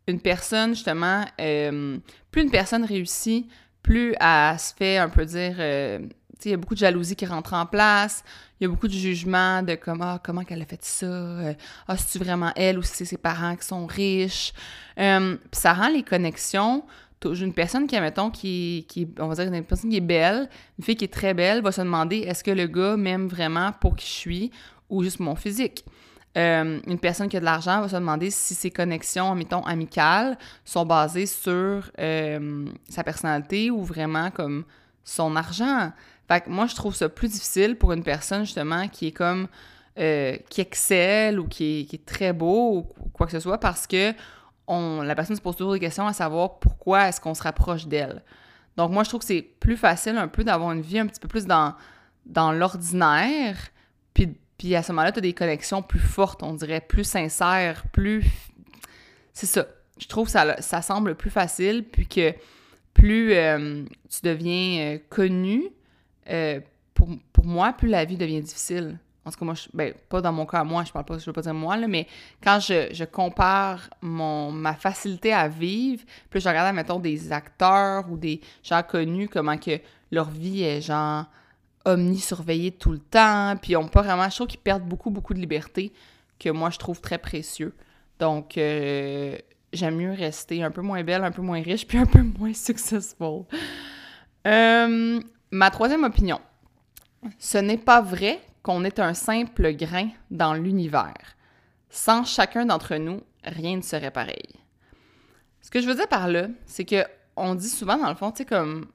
une 0.07 0.21
personne, 0.21 0.75
justement, 0.75 1.25
euh, 1.41 1.99
plus 2.31 2.43
une 2.43 2.51
personne 2.51 2.85
réussit, 2.85 3.49
plus 3.83 4.15
elle 4.21 4.59
se 4.59 4.75
fait 4.75 4.99
un 4.99 5.09
peu 5.09 5.25
dire, 5.25 5.57
euh, 5.59 6.01
il 6.45 6.51
y 6.51 6.55
a 6.55 6.57
beaucoup 6.57 6.75
de 6.75 6.81
jalousie 6.81 7.17
qui 7.17 7.27
rentre 7.27 7.55
en 7.55 7.67
place, 7.67 8.25
il 8.59 8.65
y 8.65 8.67
a 8.67 8.69
beaucoup 8.69 8.89
de 8.89 8.93
jugement 8.93 9.63
de 9.63 9.75
comment, 9.75 10.19
comment 10.23 10.43
qu'elle 10.43 10.63
a 10.63 10.67
fait 10.67 10.83
ça, 10.83 11.07
euh, 11.07 11.55
ah, 11.87 11.97
c'est-tu 11.97 12.23
vraiment 12.23 12.53
elle 12.57 12.79
ou 12.79 12.83
c'est 12.83 13.05
ses 13.05 13.19
parents 13.19 13.57
qui 13.57 13.67
sont 13.67 13.87
riches? 13.87 14.53
Ça 14.97 15.73
rend 15.73 15.89
les 15.89 16.03
connexions. 16.03 16.85
Une 17.25 17.53
personne 17.53 17.87
qui, 17.87 18.01
mettons, 18.01 18.31
qui, 18.31 18.87
qui, 18.89 19.09
on 19.19 19.29
va 19.29 19.35
dire, 19.35 19.53
une 19.53 19.65
personne 19.65 19.91
qui 19.91 19.99
est 19.99 20.01
belle, 20.01 20.49
une 20.79 20.85
fille 20.85 20.97
qui 20.97 21.05
est 21.05 21.13
très 21.13 21.35
belle, 21.35 21.63
va 21.63 21.71
se 21.71 21.83
demander 21.83 22.19
est-ce 22.19 22.43
que 22.43 22.51
le 22.51 22.67
gars 22.67 22.97
m'aime 22.97 23.29
vraiment 23.29 23.73
pour 23.73 23.95
qui 23.95 24.07
je 24.07 24.13
suis 24.13 24.51
ou 24.89 25.03
juste 25.03 25.21
mon 25.21 25.37
physique? 25.37 25.85
Euh, 26.39 26.81
une 26.87 26.99
personne 26.99 27.29
qui 27.29 27.37
a 27.37 27.41
de 27.41 27.45
l'argent 27.45 27.81
va 27.81 27.89
se 27.89 27.97
demander 27.97 28.31
si 28.31 28.55
ses 28.55 28.71
connexions, 28.71 29.35
mettons, 29.35 29.65
amicales, 29.67 30.39
sont 30.65 30.87
basées 30.87 31.27
sur 31.27 31.91
euh, 31.99 32.67
sa 32.89 33.03
personnalité 33.03 33.71
ou 33.71 33.83
vraiment 33.85 34.31
comme 34.31 34.65
son 35.05 35.35
argent. 35.37 35.93
Fait 36.29 36.43
que 36.43 36.49
moi, 36.49 36.67
je 36.67 36.75
trouve 36.75 36.95
ça 36.95 37.09
plus 37.09 37.29
difficile 37.29 37.77
pour 37.77 37.93
une 37.93 38.05
personne, 38.05 38.45
justement, 38.45 38.89
qui 38.89 39.09
est 39.09 39.13
comme... 39.13 39.49
Euh, 39.99 40.37
qui 40.49 40.61
excelle 40.61 41.41
ou 41.41 41.49
qui 41.49 41.87
est, 41.93 42.07
très 42.07 42.33
beau 42.33 42.77
ou 42.77 42.83
quoi 43.13 43.27
que 43.27 43.33
ce 43.33 43.41
soit 43.41 43.59
parce 43.59 43.89
que 43.89 44.15
on, 44.71 45.03
la 45.03 45.15
personne 45.15 45.37
se 45.37 45.43
pose 45.43 45.57
toujours 45.57 45.73
des 45.75 45.81
questions 45.81 46.07
à 46.07 46.13
savoir 46.13 46.59
pourquoi 46.59 47.09
est-ce 47.09 47.21
qu'on 47.21 47.35
se 47.35 47.43
rapproche 47.43 47.87
d'elle. 47.87 48.23
Donc 48.77 48.91
moi, 48.93 49.05
je 49.05 49.09
trouve 49.09 49.21
que 49.21 49.27
c'est 49.27 49.43
plus 49.43 49.77
facile 49.77 50.17
un 50.17 50.29
peu 50.29 50.45
d'avoir 50.45 50.73
une 50.73 50.81
vie 50.81 50.99
un 50.99 51.07
petit 51.07 51.21
peu 51.21 51.29
plus 51.29 51.47
dans, 51.47 51.75
dans 52.25 52.53
l'ordinaire, 52.53 53.57
puis 54.15 54.35
puis 54.61 54.75
à 54.75 54.83
ce 54.83 54.93
moment-là, 54.93 55.11
tu 55.11 55.21
as 55.21 55.23
des 55.23 55.33
connexions 55.33 55.81
plus 55.81 55.99
fortes, 55.99 56.43
on 56.43 56.53
dirait, 56.53 56.83
plus 56.83 57.05
sincères, 57.05 57.85
plus. 57.93 58.27
C'est 59.33 59.47
ça. 59.47 59.67
Je 59.97 60.07
trouve 60.07 60.27
que 60.27 60.33
ça, 60.33 60.61
ça 60.61 60.83
semble 60.83 61.15
plus 61.15 61.31
facile, 61.31 61.83
puis 61.83 62.07
que 62.07 62.35
plus 62.93 63.33
euh, 63.33 63.85
tu 64.11 64.21
deviens 64.23 64.81
euh, 64.81 64.99
connu, 65.09 65.65
euh, 66.29 66.61
pour, 66.93 67.09
pour, 67.33 67.47
moi, 67.47 67.73
plus 67.73 67.89
la 67.89 68.05
vie 68.05 68.19
devient 68.19 68.43
difficile. 68.43 68.99
En 69.25 69.31
tout 69.31 69.39
cas, 69.39 69.45
moi, 69.45 69.55
je, 69.55 69.69
ben, 69.75 69.93
pas 70.09 70.21
dans 70.21 70.33
mon 70.33 70.47
cas, 70.47 70.65
moi, 70.65 70.83
je 70.85 70.93
parle 70.93 71.05
pas, 71.05 71.19
je 71.19 71.27
veux 71.27 71.33
pas 71.33 71.43
dire 71.43 71.53
moi, 71.55 71.77
là, 71.77 71.87
mais 71.87 72.07
quand 72.43 72.59
je, 72.59 72.89
je 72.93 73.05
compare 73.05 73.91
mon, 74.01 74.51
ma 74.51 74.75
facilité 74.75 75.33
à 75.33 75.47
vivre, 75.47 76.03
plus 76.31 76.41
je 76.41 76.49
regarde, 76.49 76.75
mettons, 76.75 76.99
des 76.99 77.31
acteurs 77.31 78.11
ou 78.11 78.17
des 78.17 78.41
gens 78.63 78.83
connus, 78.83 79.29
comment 79.29 79.59
que 79.59 79.79
leur 80.11 80.31
vie 80.31 80.63
est 80.63 80.81
genre 80.81 81.27
omnisurveillés 81.85 82.73
tout 82.73 82.93
le 82.93 82.99
temps, 82.99 83.57
puis 83.61 83.77
on 83.77 83.89
pas 83.89 84.03
vraiment, 84.03 84.29
je 84.29 84.37
trouve 84.37 84.47
qu'ils 84.47 84.61
perdent 84.61 84.85
beaucoup, 84.85 85.11
beaucoup 85.11 85.35
de 85.35 85.39
liberté 85.39 85.93
que 86.39 86.51
moi, 86.51 86.71
je 86.71 86.79
trouve 86.79 87.01
très 87.01 87.19
précieux. 87.19 87.75
Donc, 88.19 88.57
euh, 88.59 89.37
j'aime 89.73 89.97
mieux 89.97 90.13
rester 90.13 90.63
un 90.63 90.71
peu 90.71 90.83
moins 90.83 91.03
belle, 91.03 91.25
un 91.25 91.31
peu 91.31 91.43
moins 91.43 91.63
riche, 91.63 91.87
puis 91.89 91.99
un 91.99 92.07
peu 92.07 92.23
moins 92.23 92.55
successful. 92.55 93.45
Euh, 94.47 95.21
ma 95.51 95.71
troisième 95.71 96.05
opinion. 96.05 96.41
Ce 97.39 97.59
n'est 97.59 97.79
pas 97.79 98.01
vrai 98.01 98.41
qu'on 98.63 98.85
est 98.85 98.99
un 98.99 99.15
simple 99.15 99.73
grain 99.73 100.09
dans 100.31 100.55
l'univers. 100.55 101.37
Sans 101.89 102.25
chacun 102.25 102.67
d'entre 102.67 102.97
nous, 102.97 103.23
rien 103.45 103.77
ne 103.77 103.83
serait 103.83 104.11
pareil. 104.11 104.61
Ce 105.61 105.71
que 105.71 105.81
je 105.81 105.87
veux 105.87 105.95
dire 105.95 106.09
par 106.09 106.29
là, 106.29 106.49
c'est 106.67 106.85
que 106.85 107.05
on 107.37 107.55
dit 107.55 107.69
souvent, 107.69 107.97
dans 107.97 108.09
le 108.09 108.15
fond, 108.15 108.31
tu 108.31 108.39
sais, 108.39 108.45
comme 108.45 108.87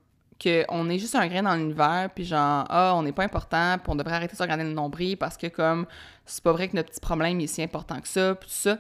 qu'on 0.42 0.90
est 0.90 1.00
juste 1.00 1.16
un 1.16 1.28
grain 1.28 1.44
dans 1.44 1.56
l'univers, 1.56 2.10
puis 2.14 2.26
genre, 2.26 2.66
ah, 2.70 2.94
on 2.96 3.04
n'est 3.04 3.14
pas 3.14 3.24
important, 3.24 3.78
puis 3.78 3.90
on 3.92 3.96
devrait 3.96 4.16
arrêter 4.16 4.34
de 4.34 4.38
se 4.38 4.44
regarder 4.44 4.64
le 4.64 4.74
nombril 4.74 5.18
parce 5.18 5.38
que, 5.38 5.48
comme, 5.48 5.86
c'est 6.26 6.44
pas 6.44 6.52
vrai 6.52 6.68
que 6.68 6.76
notre 6.76 6.90
petit 6.90 7.00
problème 7.00 7.40
est 7.40 7.48
si 7.48 7.64
important 7.64 8.00
que 8.02 8.08
ça, 8.08 8.36
puis 8.36 8.50
tout 8.50 8.56
ça. 8.56 8.78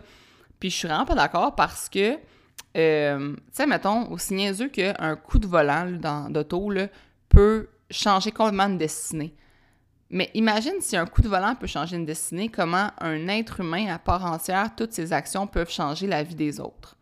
Puis 0.60 0.70
je 0.70 0.76
suis 0.76 0.88
vraiment 0.88 1.06
pas 1.06 1.16
d'accord 1.16 1.56
parce 1.56 1.90
que, 1.90 2.18
euh, 2.78 3.34
tu 3.36 3.42
sais, 3.54 3.66
mettons, 3.66 4.12
aussi 4.12 4.34
niaiseux 4.34 4.70
qu'un 4.70 5.16
coup 5.16 5.40
de 5.40 5.48
volant 5.48 5.86
d'auto 6.30 6.72
peut 7.30 7.70
changer 7.90 8.32
complètement 8.32 8.68
une 8.68 8.78
destinée. 8.78 9.34
Mais 10.10 10.30
imagine 10.34 10.80
si 10.82 10.96
un 10.96 11.06
coup 11.06 11.22
de 11.22 11.28
volant 11.28 11.56
peut 11.56 11.68
changer 11.68 11.96
une 11.96 12.06
destinée, 12.06 12.50
comment 12.50 12.92
un 13.00 13.28
être 13.28 13.62
humain 13.62 13.88
à 13.88 13.98
part 13.98 14.26
entière, 14.26 14.76
toutes 14.76 14.94
ses 14.94 15.14
actions 15.14 15.48
peuvent 15.48 15.72
changer 15.72 16.08
la 16.08 16.24
vie 16.24 16.36
des 16.36 16.60
autres. 16.60 16.96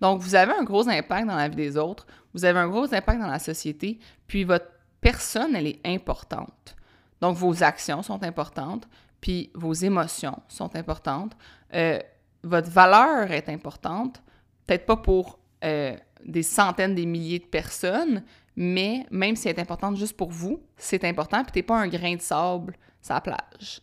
Donc, 0.00 0.20
vous 0.20 0.34
avez 0.34 0.52
un 0.52 0.64
gros 0.64 0.88
impact 0.88 1.28
dans 1.28 1.36
la 1.36 1.48
vie 1.48 1.56
des 1.56 1.76
autres, 1.76 2.06
vous 2.34 2.44
avez 2.44 2.58
un 2.58 2.68
gros 2.68 2.92
impact 2.92 3.20
dans 3.20 3.28
la 3.28 3.38
société, 3.38 3.98
puis 4.26 4.44
votre 4.44 4.66
personne, 5.00 5.54
elle 5.54 5.66
est 5.66 5.80
importante. 5.84 6.76
Donc, 7.20 7.36
vos 7.36 7.62
actions 7.62 8.02
sont 8.02 8.22
importantes, 8.22 8.88
puis 9.20 9.50
vos 9.54 9.72
émotions 9.72 10.42
sont 10.48 10.74
importantes. 10.76 11.36
Euh, 11.72 12.00
votre 12.42 12.68
valeur 12.68 13.30
est 13.30 13.48
importante, 13.48 14.20
peut-être 14.66 14.86
pas 14.86 14.96
pour 14.96 15.38
euh, 15.64 15.96
des 16.24 16.42
centaines, 16.42 16.94
des 16.94 17.06
milliers 17.06 17.38
de 17.38 17.46
personnes, 17.46 18.24
mais 18.56 19.06
même 19.10 19.36
si 19.36 19.48
elle 19.48 19.56
est 19.56 19.60
importante 19.60 19.96
juste 19.96 20.16
pour 20.16 20.30
vous, 20.30 20.62
c'est 20.76 21.04
important, 21.04 21.42
puis 21.42 21.52
t'es 21.52 21.62
pas 21.62 21.78
un 21.78 21.88
grain 21.88 22.14
de 22.14 22.20
sable 22.20 22.76
sur 23.00 23.14
la 23.14 23.20
plage. 23.20 23.80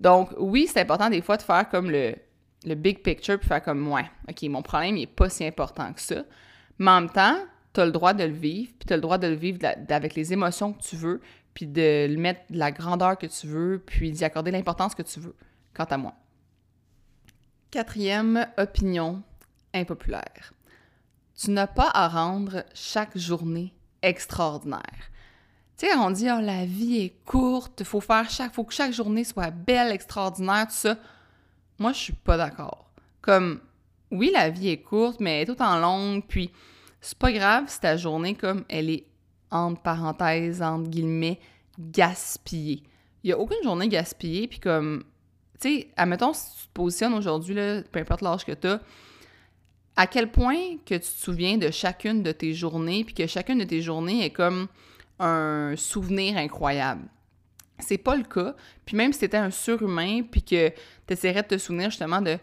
Donc, 0.00 0.30
oui, 0.38 0.68
c'est 0.70 0.80
important 0.80 1.08
des 1.08 1.22
fois 1.22 1.36
de 1.36 1.42
faire 1.42 1.68
comme 1.68 1.90
le, 1.90 2.14
le 2.64 2.74
big 2.74 3.02
picture 3.02 3.38
puis 3.38 3.48
faire 3.48 3.62
comme, 3.62 3.90
ouais, 3.90 4.10
OK, 4.28 4.42
mon 4.42 4.62
problème, 4.62 4.96
n'est 4.96 5.06
pas 5.06 5.28
si 5.28 5.44
important 5.44 5.92
que 5.92 6.00
ça. 6.00 6.24
Mais 6.78 6.90
en 6.90 7.00
même 7.02 7.10
temps, 7.10 7.38
tu 7.72 7.80
as 7.80 7.86
le 7.86 7.92
droit 7.92 8.12
de 8.12 8.24
le 8.24 8.32
vivre, 8.32 8.72
puis 8.78 8.86
tu 8.86 8.92
as 8.92 8.96
le 8.96 9.02
droit 9.02 9.18
de 9.18 9.26
le 9.26 9.34
vivre 9.34 9.58
avec 9.88 10.14
les 10.14 10.32
émotions 10.32 10.72
que 10.72 10.82
tu 10.82 10.96
veux, 10.96 11.20
puis 11.54 11.66
de 11.66 12.06
le 12.08 12.16
mettre 12.16 12.40
de 12.50 12.58
la 12.58 12.70
grandeur 12.70 13.16
que 13.16 13.26
tu 13.26 13.46
veux, 13.46 13.82
puis 13.84 14.10
d'y 14.10 14.24
accorder 14.24 14.50
l'importance 14.50 14.94
que 14.94 15.02
tu 15.02 15.20
veux, 15.20 15.34
quant 15.74 15.84
à 15.84 15.96
moi. 15.96 16.14
Quatrième 17.70 18.46
opinion 18.58 19.22
impopulaire. 19.72 20.52
Tu 21.34 21.50
n'as 21.50 21.66
pas 21.66 21.90
à 21.92 22.08
rendre 22.08 22.64
chaque 22.74 23.16
journée 23.16 23.74
extraordinaire. 24.06 25.10
Tu 25.76 25.86
sais, 25.86 25.94
on 25.94 26.10
dit, 26.10 26.28
oh, 26.30 26.40
la 26.40 26.64
vie 26.64 26.98
est 26.98 27.24
courte, 27.24 27.84
faut 27.84 28.00
faire 28.00 28.30
chaque, 28.30 28.54
faut 28.54 28.64
que 28.64 28.72
chaque 28.72 28.92
journée 28.92 29.24
soit 29.24 29.50
belle, 29.50 29.92
extraordinaire, 29.92 30.66
tout 30.68 30.74
ça. 30.74 30.96
Moi, 31.78 31.92
je 31.92 31.98
suis 31.98 32.12
pas 32.14 32.38
d'accord. 32.38 32.90
Comme, 33.20 33.60
oui, 34.10 34.30
la 34.32 34.48
vie 34.48 34.70
est 34.70 34.80
courte, 34.80 35.20
mais 35.20 35.42
elle 35.42 35.50
est 35.50 35.54
tout 35.54 35.62
en 35.62 35.78
longue, 35.78 36.24
puis 36.26 36.50
c'est 37.00 37.18
pas 37.18 37.32
grave 37.32 37.64
si 37.66 37.78
ta 37.80 37.96
journée, 37.96 38.34
comme, 38.34 38.64
elle 38.68 38.88
est, 38.88 39.06
entre 39.50 39.82
parenthèses, 39.82 40.62
entre 40.62 40.88
guillemets, 40.88 41.38
gaspillée. 41.78 42.82
Il 43.22 43.30
y 43.30 43.32
a 43.32 43.38
aucune 43.38 43.62
journée 43.62 43.88
gaspillée, 43.88 44.48
puis 44.48 44.60
comme, 44.60 45.04
tu 45.60 45.68
sais, 45.68 45.88
admettons, 45.96 46.32
si 46.32 46.56
tu 46.56 46.66
te 46.68 46.72
positionnes 46.72 47.14
aujourd'hui, 47.14 47.54
peu 47.92 48.00
importe 48.00 48.22
l'âge 48.22 48.44
que 48.44 48.52
tu 48.52 48.68
à 49.96 50.06
quel 50.06 50.30
point 50.30 50.76
que 50.84 50.94
tu 50.94 51.00
te 51.00 51.04
souviens 51.04 51.56
de 51.56 51.70
chacune 51.70 52.22
de 52.22 52.32
tes 52.32 52.54
journées, 52.54 53.04
puis 53.04 53.14
que 53.14 53.26
chacune 53.26 53.58
de 53.58 53.64
tes 53.64 53.82
journées 53.82 54.24
est 54.24 54.30
comme 54.30 54.68
un 55.18 55.74
souvenir 55.76 56.36
incroyable? 56.36 57.08
c'est 57.78 57.98
pas 57.98 58.16
le 58.16 58.24
cas. 58.24 58.54
Puis 58.84 58.96
même 58.96 59.12
si 59.12 59.20
t'étais 59.20 59.36
un 59.36 59.50
surhumain, 59.50 60.22
puis 60.22 60.42
que 60.42 60.72
t'essaierais 61.06 61.42
de 61.42 61.48
te 61.48 61.58
souvenir 61.58 61.90
justement 61.90 62.20
de 62.20 62.38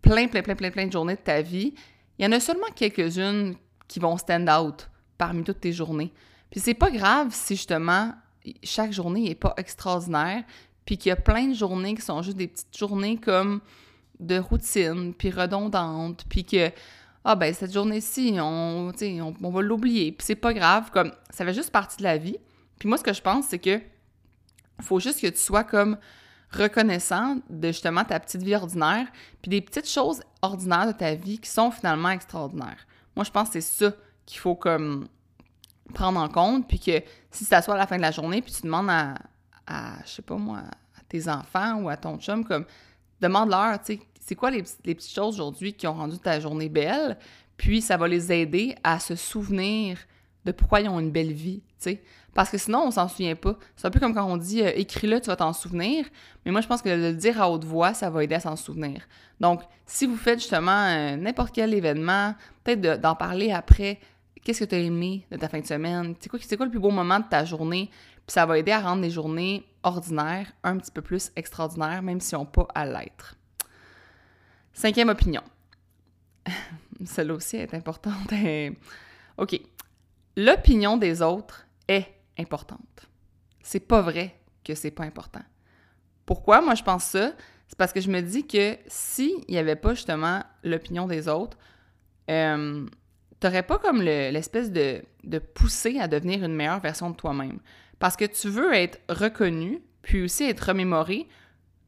plein, 0.00 0.28
plein, 0.28 0.42
plein, 0.42 0.54
plein, 0.54 0.70
plein 0.70 0.86
de 0.86 0.92
journées 0.92 1.14
de 1.14 1.20
ta 1.20 1.42
vie, 1.42 1.74
il 2.18 2.24
y 2.24 2.28
en 2.28 2.32
a 2.32 2.40
seulement 2.40 2.66
quelques-unes 2.74 3.54
qui 3.88 3.98
vont 3.98 4.16
stand 4.16 4.48
out 4.48 4.88
parmi 5.18 5.44
toutes 5.44 5.60
tes 5.60 5.72
journées. 5.72 6.12
Puis 6.50 6.60
c'est 6.60 6.74
pas 6.74 6.90
grave 6.90 7.28
si 7.30 7.56
justement 7.56 8.12
chaque 8.62 8.92
journée 8.92 9.22
n'est 9.28 9.34
pas 9.34 9.54
extraordinaire, 9.56 10.44
puis 10.84 10.98
qu'il 10.98 11.10
y 11.10 11.12
a 11.12 11.16
plein 11.16 11.48
de 11.48 11.54
journées 11.54 11.94
qui 11.94 12.02
sont 12.02 12.22
juste 12.22 12.36
des 12.36 12.48
petites 12.48 12.76
journées 12.76 13.16
comme 13.16 13.60
de 14.20 14.38
routine, 14.38 15.14
puis 15.14 15.30
redondantes, 15.30 16.24
puis 16.28 16.44
que 16.44 16.70
ah 17.24 17.36
ben 17.36 17.54
cette 17.54 17.72
journée-ci, 17.72 18.36
on, 18.40 18.92
on, 19.00 19.34
on 19.42 19.50
va 19.50 19.62
l'oublier, 19.62 20.12
puis 20.12 20.24
c'est 20.26 20.34
pas 20.34 20.52
grave, 20.52 20.90
comme 20.90 21.12
ça 21.30 21.44
fait 21.44 21.54
juste 21.54 21.70
partie 21.70 21.98
de 21.98 22.02
la 22.02 22.18
vie. 22.18 22.36
Puis 22.78 22.88
moi, 22.88 22.98
ce 22.98 23.04
que 23.04 23.12
je 23.12 23.22
pense, 23.22 23.46
c'est 23.46 23.60
que 23.60 23.80
faut 24.80 24.98
juste 24.98 25.20
que 25.20 25.28
tu 25.28 25.38
sois 25.38 25.64
comme 25.64 25.96
reconnaissant 26.50 27.38
de 27.48 27.68
justement 27.68 28.04
ta 28.04 28.18
petite 28.20 28.42
vie 28.42 28.54
ordinaire, 28.54 29.06
puis 29.40 29.48
des 29.50 29.60
petites 29.60 29.88
choses 29.88 30.22
ordinaires 30.42 30.86
de 30.86 30.92
ta 30.92 31.14
vie 31.14 31.38
qui 31.38 31.48
sont 31.48 31.70
finalement 31.70 32.10
extraordinaires. 32.10 32.86
Moi, 33.16 33.24
je 33.24 33.30
pense 33.30 33.48
que 33.50 33.60
c'est 33.60 33.86
ça 33.86 33.96
qu'il 34.26 34.38
faut 34.38 34.54
comme 34.54 35.08
prendre 35.94 36.20
en 36.20 36.28
compte, 36.28 36.68
puis 36.68 36.78
que 36.78 37.02
si 37.30 37.44
ça 37.44 37.62
soit 37.62 37.74
à 37.74 37.78
la 37.78 37.86
fin 37.86 37.96
de 37.96 38.02
la 38.02 38.10
journée, 38.10 38.42
puis 38.42 38.52
tu 38.52 38.62
demandes 38.62 38.90
à, 38.90 39.14
à 39.66 40.02
je 40.04 40.10
sais 40.10 40.22
pas 40.22 40.36
moi, 40.36 40.58
à 40.58 41.04
tes 41.08 41.28
enfants 41.28 41.82
ou 41.82 41.88
à 41.88 41.96
ton 41.96 42.18
chum, 42.18 42.44
comme, 42.44 42.66
demande-leur, 43.22 43.80
tu 43.80 43.94
sais, 43.94 44.00
c'est 44.20 44.34
quoi 44.34 44.50
les, 44.50 44.62
petites 44.62 45.14
choses 45.14 45.34
aujourd'hui 45.34 45.72
qui 45.72 45.86
ont 45.86 45.94
rendu 45.94 46.18
ta 46.18 46.40
journée 46.40 46.68
belle, 46.68 47.16
puis 47.56 47.80
ça 47.80 47.96
va 47.96 48.08
les 48.08 48.32
aider 48.32 48.74
à 48.84 48.98
se 48.98 49.14
souvenir 49.14 49.98
de 50.44 50.52
pourquoi 50.52 50.80
ils 50.80 50.88
ont 50.88 51.00
une 51.00 51.10
belle 51.10 51.32
vie, 51.32 51.62
tu 51.78 51.90
sais. 51.90 52.02
Parce 52.34 52.50
que 52.50 52.58
sinon, 52.58 52.84
on 52.86 52.90
s'en 52.90 53.08
souvient 53.08 53.36
pas. 53.36 53.56
C'est 53.76 53.86
un 53.86 53.90
peu 53.90 54.00
comme 54.00 54.14
quand 54.14 54.24
on 54.24 54.38
dit 54.38 54.62
euh, 54.62 54.72
écris-le, 54.74 55.20
tu 55.20 55.26
vas 55.26 55.36
t'en 55.36 55.52
souvenir. 55.52 56.06
Mais 56.44 56.50
moi, 56.50 56.62
je 56.62 56.66
pense 56.66 56.80
que 56.80 56.88
de 56.88 57.10
le 57.10 57.12
dire 57.12 57.40
à 57.40 57.50
haute 57.50 57.64
voix, 57.64 57.92
ça 57.92 58.08
va 58.08 58.24
aider 58.24 58.34
à 58.34 58.40
s'en 58.40 58.56
souvenir. 58.56 59.06
Donc, 59.38 59.60
si 59.84 60.06
vous 60.06 60.16
faites 60.16 60.38
justement 60.38 60.86
euh, 60.86 61.16
n'importe 61.16 61.54
quel 61.54 61.74
événement, 61.74 62.34
peut-être 62.64 63.00
d'en 63.00 63.14
parler 63.14 63.52
après, 63.52 64.00
qu'est-ce 64.42 64.60
que 64.60 64.64
tu 64.64 64.74
as 64.74 64.78
aimé 64.78 65.26
de 65.30 65.36
ta 65.36 65.48
fin 65.48 65.60
de 65.60 65.66
semaine? 65.66 66.14
C'est 66.20 66.30
quoi, 66.30 66.38
quoi 66.56 66.66
le 66.66 66.70
plus 66.70 66.80
beau 66.80 66.90
moment 66.90 67.20
de 67.20 67.26
ta 67.28 67.44
journée? 67.44 67.90
Ça 68.32 68.46
va 68.46 68.58
aider 68.58 68.72
à 68.72 68.80
rendre 68.80 69.02
les 69.02 69.10
journées 69.10 69.62
ordinaires 69.82 70.50
un 70.64 70.78
petit 70.78 70.90
peu 70.90 71.02
plus 71.02 71.30
extraordinaires, 71.36 72.00
même 72.00 72.18
si 72.18 72.34
on 72.34 72.46
pas 72.46 72.66
à 72.74 72.86
l'être. 72.86 73.36
Cinquième 74.72 75.10
opinion. 75.10 75.42
Celle-là 77.04 77.34
aussi 77.34 77.58
est 77.58 77.74
importante. 77.74 78.32
OK. 79.36 79.60
L'opinion 80.38 80.96
des 80.96 81.20
autres 81.20 81.66
est 81.86 82.06
importante. 82.38 83.06
C'est 83.60 83.86
pas 83.86 84.00
vrai 84.00 84.34
que 84.64 84.74
c'est 84.74 84.92
pas 84.92 85.04
important. 85.04 85.42
Pourquoi 86.24 86.62
moi 86.62 86.74
je 86.74 86.84
pense 86.84 87.04
ça? 87.04 87.34
C'est 87.68 87.76
parce 87.76 87.92
que 87.92 88.00
je 88.00 88.08
me 88.08 88.22
dis 88.22 88.46
que 88.46 88.78
s'il 88.86 89.44
n'y 89.50 89.58
avait 89.58 89.76
pas 89.76 89.92
justement 89.92 90.42
l'opinion 90.64 91.06
des 91.06 91.28
autres, 91.28 91.58
euh, 92.30 92.86
t'aurais 93.40 93.62
pas 93.62 93.76
comme 93.76 94.00
l'espèce 94.00 94.72
de, 94.72 95.04
de 95.22 95.38
pousser 95.38 95.98
à 96.00 96.08
devenir 96.08 96.42
une 96.42 96.54
meilleure 96.54 96.80
version 96.80 97.10
de 97.10 97.16
toi-même. 97.16 97.58
Parce 98.02 98.16
que 98.16 98.24
tu 98.24 98.48
veux 98.48 98.74
être 98.74 98.98
reconnu, 99.08 99.80
puis 100.02 100.24
aussi 100.24 100.42
être 100.42 100.58
remémoré 100.58 101.28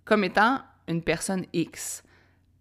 comme 0.05 0.23
étant 0.23 0.61
une 0.87 1.03
personne 1.03 1.45
X. 1.53 2.05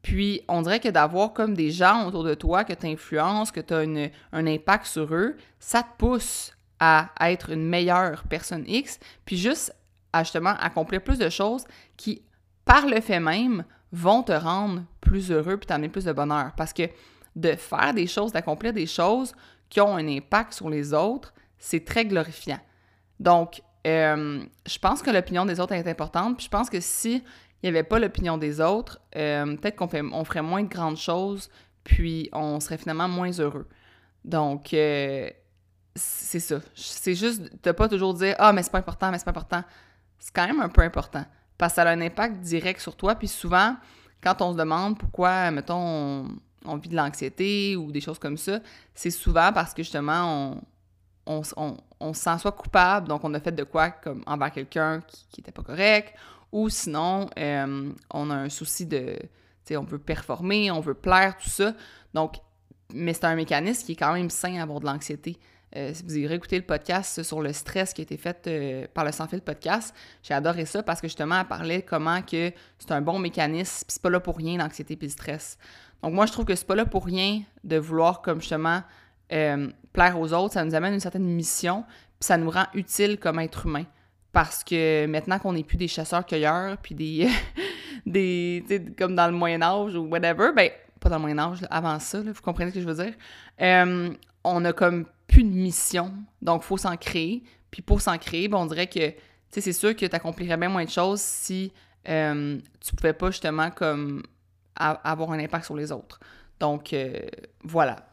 Puis 0.02 0.42
on 0.48 0.64
dirait 0.64 0.80
que 0.80 0.90
d'avoir 0.90 1.34
comme 1.34 1.54
des 1.54 1.70
gens 1.70 2.08
autour 2.08 2.24
de 2.24 2.34
toi 2.34 2.64
que 2.64 2.74
tu 2.74 2.88
influences, 2.88 3.52
que 3.52 3.60
tu 3.60 3.76
as 3.76 4.10
un 4.32 4.48
impact 4.48 4.88
sur 4.88 5.14
eux, 5.14 5.38
ça 5.60 5.84
te 5.84 5.98
pousse 6.00 6.58
à, 6.80 7.12
être 7.22 7.52
une 7.52 7.70
meilleure 7.70 8.24
personne 8.24 8.64
X, 8.68 9.00
puis 9.24 9.38
juste 9.38 9.72
à 10.14 10.24
justement 10.24 10.56
accomplir 10.60 11.04
plus 11.04 11.20
de 11.20 11.30
choses 11.30 11.66
qui, 11.96 12.24
par 12.66 12.88
le 12.88 13.02
fait 13.02 13.20
même, 13.20 13.66
vont 13.92 14.24
te 14.24 14.32
rendre 14.32 14.82
plus 15.00 15.30
heureux 15.30 15.58
puis 15.58 15.68
t'amener 15.68 15.90
plus 15.90 16.06
de 16.06 16.12
bonheur. 16.12 16.54
Parce 16.58 16.74
que 16.74 16.90
de 17.36 17.52
faire 17.52 17.94
des 17.94 18.08
choses, 18.08 18.32
d'accomplir 18.32 18.74
des 18.74 18.88
choses 18.88 19.32
qui 19.70 19.80
ont 19.80 19.96
un 19.96 20.08
impact 20.08 20.54
sur 20.54 20.72
les 20.72 20.92
autres, 20.92 21.36
c'est 21.60 21.86
très 21.86 22.06
glorifiant. 22.06 22.60
Donc, 23.20 23.62
euh, 23.86 24.44
je 24.66 24.80
pense 24.80 25.02
que 25.02 25.10
l'opinion 25.10 25.46
des 25.46 25.60
autres 25.60 25.74
est 25.74 25.88
importante. 25.88 26.38
Puis 26.38 26.46
je 26.46 26.50
pense 26.50 26.70
que 26.70 26.80
si 26.80 27.24
il 27.62 27.66
n'y 27.66 27.70
avait 27.70 27.84
pas 27.84 28.00
l'opinion 28.00 28.38
des 28.38 28.60
autres, 28.60 29.00
euh, 29.16 29.56
peut-être 29.56 29.76
qu'on 29.76 29.90
on 30.12 30.26
ferait 30.26 30.42
moins 30.42 30.64
de 30.64 30.68
grandes 30.68 30.98
choses, 30.98 31.50
puis 31.84 32.30
on 32.34 32.60
serait 32.60 32.78
finalement 32.78 33.08
moins 33.08 33.32
heureux. 33.32 33.68
Donc, 34.26 34.74
euh, 34.74 35.30
c'est 35.96 36.40
ça. 36.40 36.60
C'est 36.76 37.16
juste 37.16 37.64
de 37.64 37.72
pas 37.72 37.88
toujours 37.88 38.14
dire 38.14 38.36
Ah, 38.40 38.52
mais 38.54 38.64
c'est 38.64 38.72
pas 38.72 38.80
important, 38.80 39.12
mais 39.12 39.18
c'est 39.18 39.26
pas 39.26 39.32
important. 39.32 39.64
C'est 40.20 40.34
quand 40.34 40.48
même 40.48 40.62
un 40.62 40.70
peu 40.70 40.82
important. 40.82 41.26
Parce 41.58 41.74
que 41.74 41.76
ça 41.76 41.84
a 41.84 41.92
un 41.92 42.02
impact 42.02 42.42
direct 42.42 42.82
sur 42.82 42.96
toi. 42.96 43.16
Puis 43.16 43.28
souvent, 43.28 43.76
quand 44.22 44.42
on 44.42 44.54
se 44.54 44.58
demande 44.58 44.98
pourquoi, 44.98 45.52
mettons, 45.52 46.28
on, 46.66 46.78
vit 46.78 46.90
de 46.90 46.96
l'anxiété 46.96 47.76
ou 47.76 47.92
des 47.92 48.02
choses 48.02 48.20
comme 48.20 48.38
ça, 48.38 48.60
c'est 48.96 49.12
souvent 49.12 49.52
parce 49.54 49.74
que 49.74 49.84
justement, 49.84 50.56
on, 50.56 50.62
on, 51.26 51.44
se 52.14 52.22
sent 52.22 52.38
soit 52.40 52.52
coupable, 52.52 53.08
donc 53.08 53.24
on 53.24 53.34
a 53.34 53.40
fait 53.40 53.52
de 53.52 53.64
quoi 53.64 53.92
comme 53.92 54.24
envers 54.26 54.52
quelqu'un 54.52 55.02
qui, 55.02 55.26
qui 55.30 55.42
était 55.42 55.52
pas 55.52 55.64
correct, 55.64 56.14
ou 56.54 56.70
sinon, 56.70 57.30
euh, 57.38 57.92
on 58.12 58.30
a 58.30 58.36
un 58.36 58.50
souci 58.50 58.86
de. 58.86 59.18
Tu 59.66 59.70
sais, 59.70 59.78
on 59.78 59.84
veut 59.84 59.98
performer, 59.98 60.70
on 60.72 60.82
veut 60.82 60.94
plaire, 60.94 61.36
tout 61.36 61.50
ça. 61.50 61.74
Donc, 62.14 62.36
mais 62.94 63.14
c'est 63.14 63.26
un 63.26 63.36
mécanisme 63.36 63.86
qui 63.86 63.94
est 63.94 63.96
quand 63.96 64.14
même 64.14 64.30
sain 64.30 64.60
à 64.60 64.64
avoir 64.64 64.80
de 64.80 64.86
l'anxiété. 64.86 65.40
Euh, 65.76 65.92
si 65.96 66.04
vous 66.04 66.18
irez 66.18 66.36
écouter 66.36 66.58
le 66.58 66.66
podcast 66.66 67.24
sur 67.24 67.42
le 67.42 67.52
stress 67.52 67.94
qui 67.94 68.02
a 68.02 68.04
été 68.04 68.18
fait 68.18 68.46
euh, 68.46 68.86
par 68.94 69.04
le 69.04 69.12
Sans 69.12 69.28
Fil 69.28 69.42
Podcast, 69.42 69.96
j'ai 70.22 70.36
adoré 70.36 70.66
ça 70.66 70.84
parce 70.84 71.02
que 71.02 71.08
justement, 71.08 71.40
elle 71.40 71.48
parlait 71.48 71.82
comment 71.82 72.22
que 72.22 72.52
c'est 72.78 72.92
un 72.92 73.02
bon 73.02 73.18
mécanisme, 73.18 73.86
puis 73.88 73.94
c'est 73.94 74.02
pas 74.02 74.12
là 74.12 74.20
pour 74.20 74.38
rien 74.38 74.60
l'anxiété 74.60 74.96
puis 74.96 75.08
le 75.08 75.12
stress. 75.12 75.58
Donc 76.04 76.14
moi, 76.14 76.28
je 76.28 76.32
trouve 76.32 76.46
que 76.46 76.54
c'est 76.54 76.68
pas 76.68 76.76
là 76.76 76.86
pour 76.86 77.06
rien 77.06 77.42
de 77.64 77.78
vouloir 77.78 78.22
comme 78.22 78.42
justement 78.42 78.84
euh, 79.32 79.70
plaire 79.92 80.20
aux 80.20 80.34
autres, 80.34 80.54
ça 80.54 80.64
nous 80.64 80.76
amène 80.76 80.94
une 80.94 81.00
certaine 81.00 81.26
mission, 81.26 81.84
puis 82.20 82.28
ça 82.28 82.38
nous 82.38 82.50
rend 82.50 82.66
utile 82.74 83.18
comme 83.18 83.40
être 83.40 83.66
humain. 83.66 83.86
Parce 84.32 84.64
que 84.64 85.06
maintenant 85.06 85.38
qu'on 85.38 85.54
n'est 85.54 85.64
plus 85.64 85.78
des 85.78 85.88
chasseurs-cueilleurs, 85.88 86.78
puis 86.78 86.96
des, 86.96 87.30
des 88.06 88.64
comme 88.98 89.16
dans 89.16 89.28
le 89.28 89.34
Moyen 89.34 89.62
Âge 89.62 89.96
ou 89.96 90.08
whatever, 90.08 90.52
ben 90.56 90.70
pas 91.00 91.10
dans 91.10 91.18
le 91.18 91.22
Moyen 91.22 91.40
Âge, 91.40 91.60
avant 91.70 92.00
ça, 92.00 92.22
vous 92.22 92.42
comprenez 92.42 92.72
ce 92.72 92.76
que 92.76 92.82
je 92.82 92.88
veux 92.88 93.04
dire, 93.04 93.14
on 94.44 94.66
a 94.66 94.74
comme 94.74 95.06
plus 95.28 95.44
de 95.44 95.50
mission, 95.50 96.14
donc 96.42 96.64
faut 96.64 96.78
s'en 96.78 96.98
créer. 96.98 97.44
Puis 97.72 97.82
pour 97.82 98.02
s'en 98.02 98.18
créer, 98.18 98.48
ben, 98.48 98.60
on 98.60 98.66
dirait 98.66 98.88
que, 98.88 99.14
c'est 99.50 99.74
sûr 99.74 99.96
que 99.96 100.06
tu 100.06 100.16
accomplirais 100.16 100.58
bien 100.58 100.70
moins 100.70 100.86
de 100.86 100.90
choses 100.90 101.22
si 101.22 101.72
euh, 102.08 102.60
tu 102.80 102.96
pouvais 102.96 103.14
pas 103.14 103.32
justement 103.32 103.72
comme 103.72 104.24
avoir 104.76 105.32
un 105.32 105.40
impact 105.40 105.66
sur 105.66 105.76
les 105.76 105.92
autres. 105.92 106.20
Donc, 106.60 106.94
euh, 106.94 107.20
voilà. 107.64 108.08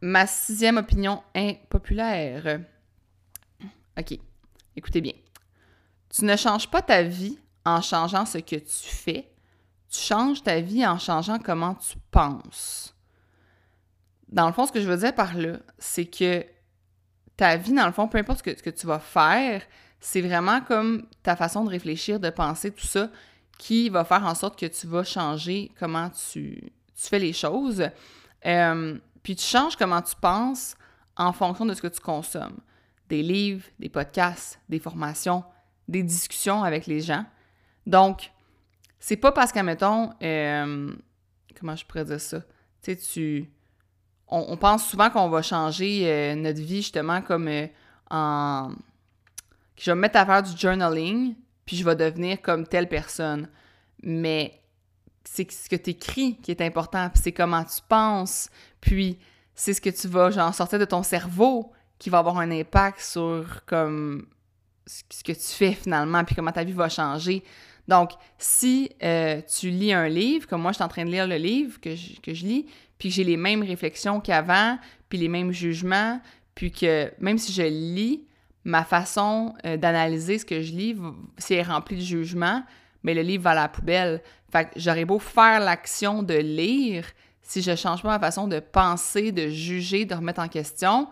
Ma 0.00 0.26
sixième 0.26 0.76
opinion 0.76 1.22
impopulaire. 1.34 2.60
OK, 3.98 4.18
écoutez 4.76 5.00
bien. 5.00 5.14
Tu 6.08 6.24
ne 6.24 6.36
changes 6.36 6.70
pas 6.70 6.82
ta 6.82 7.02
vie 7.02 7.38
en 7.64 7.80
changeant 7.80 8.24
ce 8.24 8.38
que 8.38 8.56
tu 8.56 8.88
fais. 8.88 9.30
Tu 9.90 10.00
changes 10.00 10.42
ta 10.42 10.60
vie 10.60 10.86
en 10.86 10.98
changeant 10.98 11.38
comment 11.38 11.74
tu 11.74 11.96
penses 12.10 12.94
dans 14.28 14.46
le 14.46 14.52
fond, 14.52 14.66
ce 14.66 14.72
que 14.72 14.80
je 14.80 14.88
veux 14.88 14.96
dire 14.96 15.14
par 15.14 15.34
là, 15.34 15.54
c'est 15.78 16.04
que 16.04 16.44
ta 17.36 17.56
vie, 17.56 17.72
dans 17.72 17.86
le 17.86 17.92
fond, 17.92 18.08
peu 18.08 18.18
importe 18.18 18.46
ce 18.46 18.62
que, 18.62 18.70
tu 18.70 18.86
vas 18.86 18.98
faire, 18.98 19.62
c'est 20.00 20.20
vraiment 20.20 20.60
comme 20.60 21.06
ta 21.22 21.36
façon 21.36 21.64
de 21.64 21.70
réfléchir, 21.70 22.20
de 22.20 22.30
penser, 22.30 22.70
tout 22.70 22.86
ça, 22.86 23.10
qui 23.58 23.88
va 23.88 24.04
faire 24.04 24.24
en 24.24 24.34
sorte 24.34 24.58
que 24.58 24.66
tu 24.66 24.86
vas 24.86 25.04
changer 25.04 25.72
comment 25.78 26.10
tu, 26.10 26.72
fais 26.94 27.18
les 27.18 27.32
choses. 27.32 27.88
Euh, 28.46 28.98
puis 29.22 29.36
tu 29.36 29.44
changes 29.44 29.76
comment 29.76 30.02
tu 30.02 30.14
penses 30.16 30.76
en 31.16 31.32
fonction 31.32 31.66
de 31.66 31.74
ce 31.74 31.82
que 31.82 31.88
tu 31.88 32.00
consommes. 32.00 32.58
Des 33.08 33.22
livres, 33.22 33.64
des 33.78 33.88
podcasts, 33.88 34.60
des 34.68 34.78
formations, 34.78 35.44
des 35.88 36.02
discussions 36.02 36.62
avec 36.62 36.86
les 36.86 37.00
gens. 37.00 37.24
Donc, 37.86 38.30
c'est 39.00 39.16
pas 39.16 39.32
parce 39.32 39.52
qu'à, 39.52 39.62
mettons, 39.62 40.12
euh, 40.22 40.92
comment 41.58 41.76
je 41.76 41.84
pourrais 41.84 42.04
dire 42.04 42.20
ça? 42.20 42.40
Tu 42.40 42.46
sais, 42.82 42.96
tu 42.96 43.50
on, 44.30 44.56
pense 44.56 44.86
souvent 44.86 45.10
qu'on 45.10 45.28
va 45.28 45.42
changer 45.42 46.02
euh, 46.04 46.34
notre 46.34 46.60
vie 46.60 46.82
justement 46.82 47.22
comme 47.22 47.48
euh, 47.48 47.66
en... 48.10 48.70
Je 49.76 49.90
vais 49.90 49.94
me 49.94 50.00
mettre 50.00 50.18
à 50.18 50.26
faire 50.26 50.42
du 50.42 50.56
journaling, 50.56 51.34
puis 51.64 51.76
je 51.76 51.84
vais 51.84 51.96
devenir 51.96 52.42
comme 52.42 52.66
telle 52.66 52.88
personne. 52.88 53.48
Mais 54.02 54.60
c'est 55.30 55.50
ce 55.52 55.68
que 55.68 55.76
tu 55.76 55.90
écris 55.90 56.36
qui 56.42 56.50
est 56.50 56.60
important, 56.62 57.10
puis 57.10 57.20
c'est 57.22 57.32
comment 57.32 57.62
tu 57.62 57.80
penses, 57.86 58.48
puis 58.80 59.18
c'est 59.54 59.74
ce 59.74 59.80
que 59.80 59.90
tu 59.90 60.08
vas 60.08 60.30
genre 60.30 60.54
sortir 60.54 60.78
de 60.78 60.84
ton 60.84 61.02
cerveau 61.02 61.70
qui 61.98 62.10
va 62.10 62.18
avoir 62.18 62.38
un 62.38 62.50
impact 62.50 63.00
sur 63.00 63.64
comme 63.66 64.26
ce 64.86 65.22
que 65.22 65.32
tu 65.32 65.54
fais 65.54 65.72
finalement, 65.72 66.24
puis 66.24 66.34
comment 66.34 66.50
ta 66.50 66.64
vie 66.64 66.72
va 66.72 66.88
changer. 66.88 67.44
Donc, 67.88 68.12
si 68.38 68.90
euh, 69.02 69.40
tu 69.42 69.68
lis 69.68 69.92
un 69.92 70.08
livre, 70.08 70.46
comme 70.46 70.62
moi 70.62 70.72
je 70.72 70.76
suis 70.76 70.84
en 70.84 70.88
train 70.88 71.04
de 71.04 71.10
lire 71.10 71.26
le 71.26 71.36
livre 71.36 71.78
que 71.80 71.90
que 72.20 72.32
je 72.32 72.46
lis, 72.46 72.66
puis 72.98 73.10
j'ai 73.10 73.24
les 73.24 73.36
mêmes 73.36 73.62
réflexions 73.62 74.20
qu'avant, 74.20 74.78
puis 75.08 75.18
les 75.18 75.28
mêmes 75.28 75.52
jugements, 75.52 76.20
puis 76.54 76.72
que 76.72 77.12
même 77.20 77.38
si 77.38 77.52
je 77.52 77.62
lis, 77.62 78.24
ma 78.64 78.82
façon 78.82 79.54
euh, 79.66 79.76
d'analyser 79.76 80.38
ce 80.38 80.46
que 80.46 80.62
je 80.62 80.72
lis, 80.72 80.96
si 81.36 81.54
elle 81.54 81.60
est 81.60 81.62
remplie 81.70 81.96
de 81.96 82.02
jugement, 82.02 82.64
mais 83.02 83.14
le 83.14 83.22
livre 83.22 83.44
va 83.44 83.50
à 83.50 83.54
la 83.54 83.68
poubelle. 83.68 84.22
Fait 84.50 84.66
que 84.66 84.80
j'aurais 84.80 85.04
beau 85.04 85.18
faire 85.18 85.60
l'action 85.60 86.22
de 86.22 86.34
lire, 86.34 87.04
si 87.42 87.62
je 87.62 87.74
change 87.76 88.02
pas 88.02 88.08
ma 88.08 88.18
façon 88.18 88.48
de 88.48 88.60
penser, 88.60 89.32
de 89.32 89.48
juger, 89.48 90.04
de 90.04 90.14
remettre 90.14 90.40
en 90.40 90.48
question, 90.48 91.08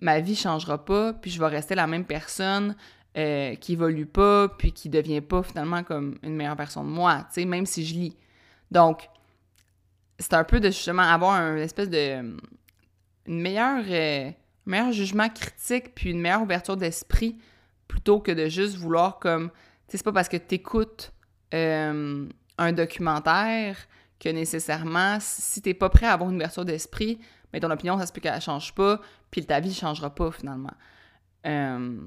ma 0.00 0.20
vie 0.20 0.36
changera 0.36 0.84
pas, 0.84 1.12
puis 1.12 1.30
je 1.30 1.40
vais 1.40 1.46
rester 1.46 1.74
la 1.74 1.86
même 1.86 2.04
personne 2.04 2.76
euh, 3.16 3.54
qui 3.56 3.72
évolue 3.72 4.06
pas, 4.06 4.48
puis 4.48 4.72
qui 4.72 4.88
devient 4.88 5.20
pas 5.20 5.42
finalement 5.42 5.82
comme 5.82 6.16
une 6.22 6.34
meilleure 6.34 6.56
version 6.56 6.84
de 6.84 6.88
moi, 6.88 7.26
tu 7.28 7.40
sais, 7.40 7.44
même 7.44 7.66
si 7.66 7.84
je 7.84 7.94
lis. 7.94 8.16
Donc, 8.70 9.08
c'est 10.18 10.34
un 10.34 10.44
peu 10.44 10.60
de 10.60 10.68
justement 10.68 11.02
avoir 11.02 11.40
une 11.40 11.58
espèce 11.58 11.90
de 11.90 12.36
une 13.26 13.40
meilleure, 13.40 13.84
euh, 13.88 14.30
meilleur 14.66 14.92
jugement 14.92 15.28
critique, 15.28 15.94
puis 15.94 16.10
une 16.10 16.20
meilleure 16.20 16.42
ouverture 16.42 16.76
d'esprit, 16.76 17.36
plutôt 17.88 18.20
que 18.20 18.32
de 18.32 18.48
juste 18.48 18.76
vouloir 18.76 19.18
comme, 19.18 19.50
tu 19.50 19.56
sais, 19.88 19.98
c'est 19.98 20.04
pas 20.04 20.12
parce 20.12 20.28
que 20.28 20.36
tu 20.36 20.54
écoutes 20.54 21.12
euh, 21.52 22.28
un 22.60 22.72
documentaire 22.72 23.76
que 24.20 24.28
nécessairement, 24.28 25.18
si 25.18 25.62
t'es 25.62 25.74
pas 25.74 25.88
prêt 25.88 26.06
à 26.06 26.12
avoir 26.12 26.28
une 26.30 26.36
ouverture 26.36 26.64
d'esprit, 26.64 27.18
mais 27.52 27.58
ton 27.58 27.70
opinion, 27.70 27.98
ça 27.98 28.06
se 28.06 28.12
peut 28.12 28.20
qu'elle 28.20 28.40
change 28.40 28.74
pas, 28.74 29.00
puis 29.30 29.44
ta 29.44 29.58
vie 29.60 29.74
changera 29.74 30.14
pas 30.14 30.30
finalement. 30.30 30.74
Euh, 31.46 31.98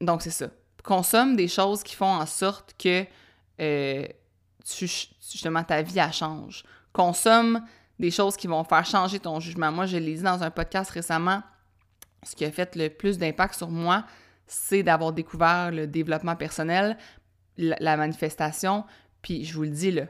donc, 0.00 0.22
c'est 0.22 0.30
ça. 0.30 0.46
Consomme 0.84 1.36
des 1.36 1.48
choses 1.48 1.82
qui 1.82 1.94
font 1.94 2.06
en 2.06 2.24
sorte 2.24 2.74
que 2.78 3.04
euh, 3.60 4.06
justement 4.64 5.64
ta 5.64 5.82
vie, 5.82 5.98
elle 5.98 6.12
change. 6.12 6.62
Consomme 6.92 7.62
des 7.98 8.12
choses 8.12 8.36
qui 8.36 8.46
vont 8.46 8.64
faire 8.64 8.86
changer 8.86 9.18
ton 9.18 9.40
jugement. 9.40 9.72
Moi, 9.72 9.86
je 9.86 9.96
l'ai 9.96 10.14
dit 10.14 10.22
dans 10.22 10.42
un 10.42 10.50
podcast 10.50 10.90
récemment, 10.90 11.42
ce 12.22 12.36
qui 12.36 12.44
a 12.44 12.52
fait 12.52 12.76
le 12.76 12.88
plus 12.88 13.18
d'impact 13.18 13.54
sur 13.54 13.68
moi, 13.68 14.04
c'est 14.46 14.82
d'avoir 14.82 15.12
découvert 15.12 15.70
le 15.72 15.86
développement 15.86 16.36
personnel, 16.36 16.96
la 17.58 17.96
manifestation, 17.96 18.84
puis 19.22 19.44
je 19.44 19.54
vous 19.54 19.62
le 19.62 19.70
dis, 19.70 19.90
là, 19.90 20.04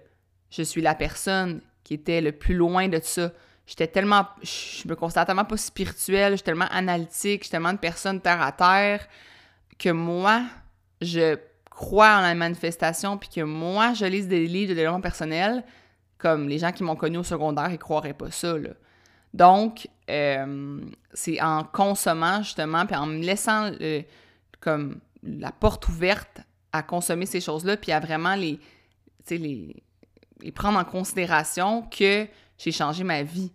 je 0.50 0.62
suis 0.62 0.83
la 0.83 0.95
personne 0.95 1.61
qui 1.85 1.95
était 1.95 2.21
le 2.21 2.33
plus 2.33 2.55
loin 2.55 2.88
de 2.88 3.00
ça. 3.02 3.33
J'étais 3.67 3.87
tellement. 3.87 4.26
Je 4.43 4.88
me 4.88 4.95
considère 4.95 5.26
tellement 5.26 5.45
pas 5.45 5.57
spirituelle, 5.57 6.33
je 6.33 6.37
suis 6.37 6.45
tellement 6.45 6.69
analytique, 6.71 7.43
je 7.43 7.45
suis 7.47 7.50
tellement 7.50 7.73
de 7.73 7.79
personne 7.79 8.21
terre 8.21 8.43
à 8.43 8.52
terre 8.52 9.07
que 9.79 9.90
moi, 9.90 10.43
je 11.00 11.37
crois 11.71 12.19
en 12.19 12.21
la 12.21 12.35
manifestation, 12.35 13.17
puis 13.17 13.29
que 13.29 13.40
moi, 13.40 13.95
je 13.95 14.05
lise 14.05 14.29
des 14.29 14.47
livres 14.47 14.71
de 14.71 14.75
développement 14.75 15.00
personnel, 15.00 15.64
comme 16.19 16.49
les 16.49 16.59
gens 16.59 16.73
qui 16.73 16.83
m'ont 16.83 16.97
connu 16.97 17.17
au 17.17 17.23
secondaire, 17.23 17.71
ils 17.71 17.79
croiraient 17.79 18.12
pas 18.12 18.31
ça, 18.31 18.59
là. 18.59 18.71
Donc, 19.33 19.88
euh, 20.11 20.81
c'est 21.14 21.40
en 21.40 21.64
consommant, 21.64 22.43
justement, 22.43 22.85
puis 22.85 22.97
en 22.97 23.07
me 23.07 23.23
laissant 23.23 23.71
comme 24.59 25.00
la 25.23 25.52
porte 25.52 25.88
ouverte 25.88 26.40
à 26.73 26.83
consommer 26.83 27.26
ces 27.26 27.40
choses-là, 27.40 27.76
puis 27.76 27.93
à 27.93 28.00
vraiment 28.00 28.35
les, 28.35 28.59
les, 29.29 29.77
et 30.43 30.53
prendre 30.53 30.79
en 30.79 30.85
considération 30.85 31.83
que 31.83 32.27
j'ai 32.59 32.73
changé 32.73 33.05
ma 33.05 33.23
vie. 33.23 33.53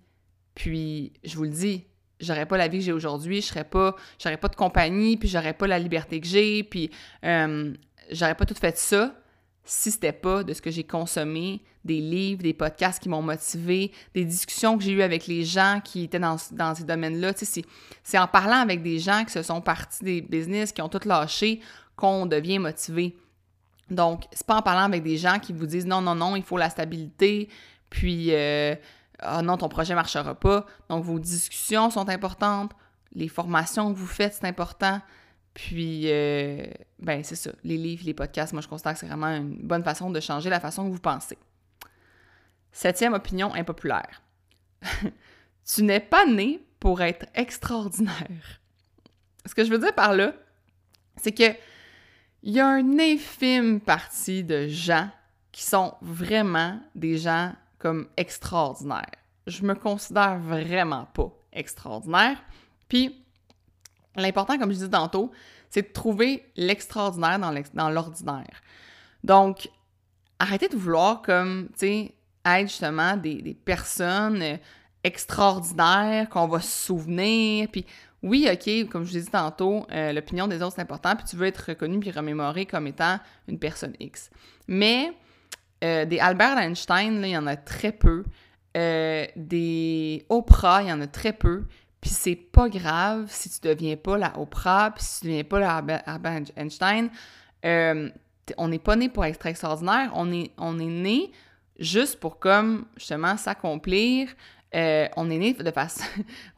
Puis, 0.53 1.13
je 1.23 1.35
vous 1.35 1.43
le 1.43 1.49
dis, 1.49 1.85
j'aurais 2.19 2.45
pas 2.45 2.57
la 2.57 2.67
vie 2.67 2.79
que 2.79 2.85
j'ai 2.85 2.91
aujourd'hui, 2.91 3.41
je 3.41 3.47
serais 3.47 3.63
pas, 3.63 3.95
j'aurais 4.19 4.37
pas 4.37 4.47
de 4.47 4.55
compagnie, 4.55 5.17
puis 5.17 5.27
j'aurais 5.27 5.53
pas 5.53 5.67
la 5.67 5.79
liberté 5.79 6.21
que 6.21 6.27
j'ai, 6.27 6.63
puis 6.63 6.89
euh, 7.23 7.73
j'aurais 8.11 8.35
pas 8.35 8.45
tout 8.45 8.55
fait 8.55 8.77
ça 8.77 9.15
si 9.65 9.91
c'était 9.91 10.13
pas 10.13 10.43
de 10.43 10.53
ce 10.53 10.61
que 10.61 10.69
j'ai 10.69 10.83
consommé, 10.83 11.61
des 11.83 11.99
livres, 11.99 12.43
des 12.43 12.53
podcasts 12.53 13.01
qui 13.01 13.09
m'ont 13.09 13.21
motivé, 13.21 13.91
des 14.13 14.23
discussions 14.23 14.77
que 14.77 14.83
j'ai 14.83 14.91
eues 14.91 15.01
avec 15.01 15.27
les 15.27 15.43
gens 15.43 15.81
qui 15.83 16.03
étaient 16.03 16.19
dans, 16.19 16.37
ces 16.37 16.83
domaines-là. 16.83 17.33
Sais, 17.35 17.63
c'est 18.03 18.17
en 18.19 18.27
parlant 18.27 18.57
avec 18.57 18.83
des 18.83 18.99
gens 18.99 19.23
qui 19.25 19.31
se 19.31 19.41
sont 19.41 19.61
partis 19.61 20.03
des 20.03 20.21
business, 20.21 20.71
qui 20.71 20.81
ont 20.81 20.89
tout 20.89 21.01
lâché, 21.05 21.61
qu'on 21.95 22.25
devient 22.25 22.59
motivé. 22.59 23.15
Donc, 23.89 24.25
c'est 24.31 24.45
pas 24.45 24.57
en 24.57 24.61
parlant 24.61 24.83
avec 24.83 25.03
des 25.03 25.17
gens 25.17 25.39
qui 25.39 25.53
vous 25.53 25.65
disent 25.65 25.85
non, 25.85 26.01
non, 26.01 26.15
non, 26.15 26.35
il 26.35 26.43
faut 26.43 26.57
la 26.57 26.69
stabilité, 26.69 27.49
puis 27.89 28.33
euh, 28.33 28.75
ah 29.19 29.41
non, 29.41 29.57
ton 29.57 29.69
projet 29.69 29.93
marchera 29.93 30.35
pas. 30.35 30.65
Donc, 30.89 31.03
vos 31.03 31.19
discussions 31.19 31.89
sont 31.89 32.09
importantes, 32.09 32.71
les 33.13 33.27
formations 33.27 33.93
que 33.93 33.97
vous 33.97 34.07
faites, 34.07 34.33
c'est 34.33 34.45
important. 34.45 35.01
Puis, 35.53 36.11
euh, 36.11 36.65
ben, 36.99 37.23
c'est 37.23 37.35
ça. 37.35 37.51
Les 37.63 37.77
livres, 37.77 38.03
les 38.05 38.13
podcasts, 38.13 38.51
moi, 38.51 38.61
je 38.61 38.67
constate 38.67 38.95
que 38.95 38.99
c'est 38.99 39.07
vraiment 39.07 39.27
une 39.27 39.65
bonne 39.65 39.83
façon 39.83 40.09
de 40.09 40.19
changer 40.19 40.49
la 40.49 40.59
façon 40.59 40.85
que 40.85 40.91
vous 40.91 40.99
pensez. 40.99 41.37
Septième 42.73 43.13
opinion 43.13 43.53
impopulaire. 43.53 44.21
tu 45.65 45.83
n'es 45.83 46.01
pas 46.01 46.25
né 46.25 46.61
pour 46.79 47.01
être 47.01 47.25
extraordinaire. 47.33 48.59
Ce 49.45 49.55
que 49.55 49.63
je 49.63 49.69
veux 49.69 49.79
dire 49.79 49.95
par 49.95 50.13
là, 50.13 50.33
c'est 51.15 51.31
que 51.31 51.55
il 52.45 52.53
y 52.53 52.59
a 52.59 52.77
une 52.77 53.01
infime 53.01 53.81
partie 53.81 54.43
de 54.43 54.67
gens 54.67 55.09
qui 55.51 55.63
sont 55.63 55.95
vraiment 55.99 56.79
des 56.93 57.17
gens 57.17 57.53
comme 57.79 58.07
extraordinaires. 58.17 59.15
Je 59.47 59.63
me 59.63 59.73
considère 59.73 60.37
vraiment 60.37 61.05
pas 61.05 61.31
extraordinaire. 61.51 62.37
Puis, 62.87 63.25
l'important, 64.15 64.59
comme 64.59 64.69
je 64.69 64.75
disais 64.75 64.89
tantôt, 64.89 65.31
c'est 65.71 65.87
de 65.87 65.91
trouver 65.91 66.45
l'extraordinaire 66.55 67.39
dans 67.73 67.89
l'ordinaire. 67.89 68.61
Donc, 69.23 69.67
arrêtez 70.37 70.69
de 70.69 70.77
vouloir 70.77 71.23
comme, 71.23 71.69
tu 71.69 71.79
sais, 71.79 72.15
être 72.45 72.67
justement 72.67 73.17
des, 73.17 73.41
des 73.41 73.55
personnes 73.55 74.59
extraordinaires 75.03 76.29
qu'on 76.29 76.47
va 76.47 76.61
se 76.61 76.85
souvenir. 76.85 77.69
Puis 77.71 77.85
oui, 78.25 78.49
OK, 78.51 78.89
comme 78.89 79.03
je 79.05 79.11
vous 79.11 79.17
ai 79.17 79.21
dit 79.21 79.29
tantôt, 79.29 79.85
euh, 79.91 80.11
l'opinion 80.11 80.47
des 80.47 80.63
autres, 80.63 80.73
c'est 80.75 80.81
important, 80.81 81.15
puis 81.15 81.25
tu 81.25 81.35
veux 81.35 81.45
être 81.45 81.63
reconnu 81.69 81.99
puis 81.99 82.09
remémoré 82.09 82.65
comme 82.65 82.87
étant 82.87 83.19
une 83.47 83.59
personne 83.59 83.93
X. 83.99 84.31
Mais 84.67 85.13
euh, 85.83 86.05
des 86.05 86.17
Albert 86.17 86.57
Einstein, 86.57 87.21
il 87.23 87.29
y 87.29 87.37
en 87.37 87.45
a 87.45 87.55
très 87.55 87.91
peu. 87.91 88.23
Euh, 88.75 89.27
des 89.35 90.25
Oprah, 90.29 90.81
il 90.81 90.89
y 90.89 90.91
en 90.91 91.01
a 91.01 91.07
très 91.07 91.33
peu. 91.33 91.65
Puis 92.01 92.09
c'est 92.09 92.35
pas 92.35 92.67
grave 92.67 93.27
si 93.29 93.47
tu 93.47 93.67
deviens 93.67 93.95
pas 93.95 94.17
la 94.17 94.39
Oprah, 94.39 94.89
puis 94.95 95.03
si 95.03 95.19
tu 95.19 95.27
deviens 95.27 95.43
pas 95.43 95.59
la 95.59 95.75
Albert 96.07 96.41
Einstein. 96.55 97.11
on 97.63 98.67
n'est 98.67 98.79
pas 98.79 98.95
né 98.95 99.07
pour 99.07 99.23
être 99.23 99.45
extraordinaire, 99.45 100.09
on 100.15 100.31
est, 100.31 100.49
on 100.57 100.79
est 100.79 100.85
né 100.85 101.31
juste 101.77 102.19
pour 102.19 102.39
comme 102.39 102.85
justement 102.97 103.37
s'accomplir, 103.37 104.29
euh, 104.75 105.07
on 105.15 105.29
est 105.29 105.37
né 105.37 105.53
de 105.53 105.71
façon. 105.71 106.03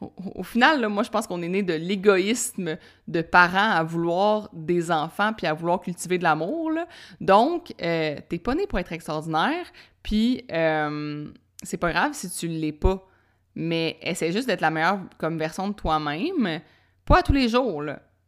au, 0.00 0.42
final, 0.42 0.88
moi, 0.88 1.04
je 1.04 1.10
pense 1.10 1.26
qu'on 1.26 1.40
est 1.42 1.48
né 1.48 1.62
de 1.62 1.74
l'égoïsme 1.74 2.76
de 3.06 3.22
parents 3.22 3.70
à 3.70 3.84
vouloir 3.84 4.48
des 4.52 4.90
enfants 4.90 5.32
puis 5.32 5.46
à 5.46 5.54
vouloir 5.54 5.80
cultiver 5.80 6.18
de 6.18 6.24
l'amour. 6.24 6.72
Donc, 7.20 7.72
euh, 7.80 8.16
t'es 8.28 8.38
pas 8.38 8.54
né 8.54 8.66
pour 8.66 8.78
être 8.80 8.92
extraordinaire, 8.92 9.66
puis 10.02 10.44
euh, 10.50 11.28
c'est 11.62 11.76
pas 11.76 11.92
grave 11.92 12.12
si 12.12 12.28
tu 12.30 12.48
l'es 12.48 12.72
pas. 12.72 13.06
Mais 13.54 13.98
essaie 14.02 14.32
juste 14.32 14.48
d'être 14.48 14.60
la 14.60 14.70
meilleure 14.70 15.00
comme 15.18 15.38
version 15.38 15.68
de 15.68 15.74
toi-même, 15.74 16.60
pas 17.04 17.18
à 17.18 17.22
tous 17.22 17.32
les 17.32 17.48
jours, 17.48 17.84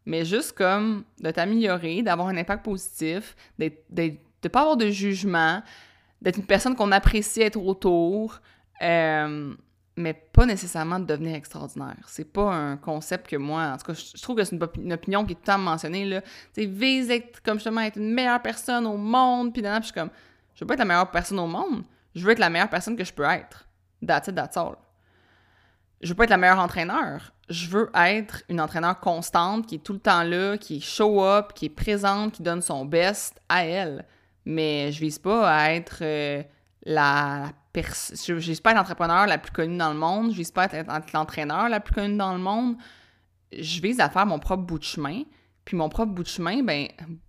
mais 0.07 0.24
juste 0.24 0.53
comme 0.53 1.05
de 1.20 1.31
t'améliorer, 1.31 2.03
d'avoir 2.03 2.29
un 2.29 2.37
impact 2.37 2.64
positif, 2.64 3.37
de 3.59 3.70
ne 3.98 4.48
pas 4.48 4.61
avoir 4.61 4.76
de 4.76 4.88
jugement, 4.88 5.62
d'être 6.22 6.37
une 6.37 6.46
personne 6.46 6.76
qu'on 6.76 6.92
apprécie 6.92 7.42
être 7.42 7.61
autour. 7.61 8.40
Euh, 8.83 9.55
mais 9.96 10.14
pas 10.14 10.46
nécessairement 10.46 10.98
de 10.98 11.05
devenir 11.05 11.35
extraordinaire. 11.35 11.96
C'est 12.07 12.31
pas 12.33 12.53
un 12.53 12.76
concept 12.76 13.29
que 13.29 13.37
moi, 13.37 13.72
en 13.74 13.76
tout 13.76 13.87
cas, 13.87 13.94
je, 13.94 14.20
trouve 14.22 14.37
que 14.37 14.44
c'est 14.44 14.57
une, 14.57 14.92
opinion 14.92 15.24
qui 15.24 15.33
est 15.33 15.35
tout 15.35 15.42
le 15.42 15.46
temps 15.46 15.59
mentionnée, 15.59 16.05
là. 16.05 16.22
Tu 16.55 16.66
vise 16.66 17.11
être, 17.11 17.42
comme 17.42 17.57
justement, 17.57 17.83
être 17.83 17.96
une 17.96 18.12
meilleure 18.12 18.42
personne 18.42 18.87
au 18.87 18.96
monde, 18.96 19.53
puis 19.53 19.62
je 19.62 19.83
suis 19.83 19.92
comme, 19.92 20.11
je 20.55 20.61
veux 20.61 20.66
pas 20.66 20.74
être 20.74 20.81
la 20.81 20.87
meilleure 20.87 21.11
personne 21.11 21.38
au 21.38 21.46
monde, 21.46 21.85
je 22.14 22.24
veux 22.24 22.33
être 22.33 22.38
la 22.38 22.50
meilleure 22.50 22.70
personne 22.70 22.96
que 22.96 23.05
je 23.05 23.12
peux 23.12 23.24
être. 23.24 23.66
That's 24.07 24.29
it, 24.29 24.35
that's 24.35 24.57
all. 24.57 24.76
Je 26.00 26.09
veux 26.09 26.14
pas 26.14 26.24
être 26.24 26.31
la 26.31 26.38
meilleure 26.38 26.59
entraîneur. 26.59 27.33
Je 27.50 27.68
veux 27.68 27.90
être 27.94 28.42
une 28.48 28.61
entraîneur 28.61 29.00
constante, 29.00 29.66
qui 29.66 29.74
est 29.74 29.85
tout 29.85 29.92
le 29.92 29.98
temps 29.98 30.22
là, 30.22 30.57
qui 30.57 30.76
est 30.76 30.81
show 30.81 31.22
up, 31.22 31.53
qui 31.55 31.66
est 31.66 31.70
présente, 31.70 32.33
qui 32.33 32.42
donne 32.42 32.62
son 32.62 32.85
best 32.85 33.40
à 33.48 33.64
elle. 33.66 34.07
Mais 34.46 34.92
je 34.92 35.00
vise 35.00 35.18
pas 35.18 35.50
à 35.50 35.72
être 35.72 35.98
euh, 36.00 36.42
la 36.85 37.53
je 37.74 38.48
n'espère 38.48 38.62
pas 38.62 38.70
être 38.72 38.76
l'entrepreneur 38.76 39.26
la 39.26 39.38
plus 39.38 39.52
connue 39.52 39.76
dans 39.76 39.92
le 39.92 39.98
monde, 39.98 40.33
je 40.33 40.37
vise 40.37 40.50
pas 40.50 40.64
être 40.64 41.12
l'entraîneur 41.14 41.68
la 41.68 41.80
plus 41.80 41.94
connue 41.94 42.16
dans 42.16 42.33
le 42.33 42.40
monde. 42.40 42.76
Je 43.52 43.80
vise 43.80 44.00
à 44.00 44.09
faire 44.09 44.26
mon 44.26 44.38
propre 44.38 44.62
bout 44.62 44.78
de 44.78 44.85
chemin. 44.85 45.22
Puis 45.64 45.76
mon 45.76 45.88
propre 45.88 46.12
bout 46.12 46.22
de 46.22 46.28
chemin, 46.28 46.62
ben, 46.62 46.88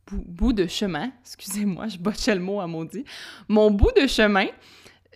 bout, 0.09 0.53
de 0.53 0.65
chemin, 0.65 1.11
excusez-moi, 1.21 1.87
je 1.87 1.97
botchais 1.97 2.33
le 2.33 2.41
mot 2.41 2.59
à 2.59 2.67
maudit. 2.67 3.05
Mon 3.47 3.69
bout 3.69 3.91
de 3.99 4.07
chemin, 4.07 4.47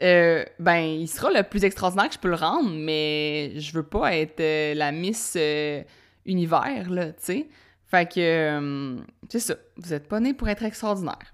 euh, 0.02 0.44
ben, 0.60 0.82
il 0.82 1.08
sera 1.08 1.32
le 1.32 1.42
plus 1.44 1.64
extraordinaire 1.64 2.10
que 2.10 2.16
je 2.16 2.20
peux 2.20 2.30
le 2.30 2.36
rendre, 2.36 2.70
mais 2.70 3.60
je 3.60 3.74
veux 3.74 3.84
pas 3.84 4.16
être 4.16 4.40
euh, 4.42 4.74
la 4.76 4.92
Miss 4.92 5.36
euh, 5.38 5.82
Univers, 6.26 6.90
là, 6.90 7.14
tu 7.14 7.20
sais. 7.20 7.50
Fait 7.88 8.12
que, 8.12 8.98
c'est 9.30 9.40
ça, 9.40 9.56
vous 9.78 9.94
êtes 9.94 10.08
pas 10.08 10.20
né 10.20 10.34
pour 10.34 10.50
être 10.50 10.64
extraordinaire. 10.64 11.34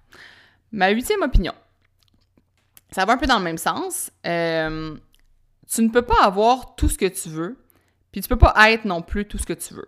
Ma 0.72 0.90
huitième 0.90 1.22
opinion 1.24 1.54
ça 2.92 3.06
va 3.06 3.14
un 3.14 3.18
peu 3.18 3.28
dans 3.28 3.38
le 3.38 3.44
même 3.44 3.58
sens. 3.58 4.12
Euh, 4.26 4.96
tu 5.74 5.82
ne 5.82 5.90
peux 5.90 6.02
pas 6.02 6.24
avoir 6.24 6.76
tout 6.76 6.90
ce 6.90 6.98
que 6.98 7.06
tu 7.06 7.30
veux, 7.30 7.58
puis 8.12 8.22
tu 8.22 8.28
peux 8.28 8.38
pas 8.38 8.54
être 8.72 8.86
non 8.86 9.02
plus 9.02 9.26
tout 9.26 9.38
ce 9.38 9.46
que 9.46 9.54
tu 9.54 9.74
veux. 9.74 9.88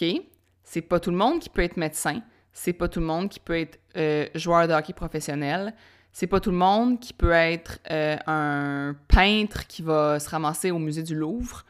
OK? 0.00 0.22
C'est 0.64 0.82
pas 0.82 1.00
tout 1.00 1.10
le 1.10 1.16
monde 1.16 1.40
qui 1.40 1.48
peut 1.48 1.62
être 1.62 1.76
médecin. 1.76 2.20
C'est 2.52 2.72
pas 2.72 2.88
tout 2.88 3.00
le 3.00 3.06
monde 3.06 3.28
qui 3.28 3.40
peut 3.40 3.58
être 3.58 3.78
euh, 3.96 4.26
joueur 4.34 4.66
de 4.66 4.72
hockey 4.72 4.92
professionnel. 4.92 5.74
C'est 6.12 6.26
pas 6.26 6.40
tout 6.40 6.50
le 6.50 6.56
monde 6.56 6.98
qui 6.98 7.12
peut 7.12 7.30
être 7.30 7.78
euh, 7.90 8.16
un 8.26 8.96
peintre 9.06 9.66
qui 9.68 9.82
va 9.82 10.18
se 10.18 10.28
ramasser 10.28 10.72
au 10.72 10.78
musée 10.78 11.04
du 11.04 11.14
Louvre. 11.14 11.64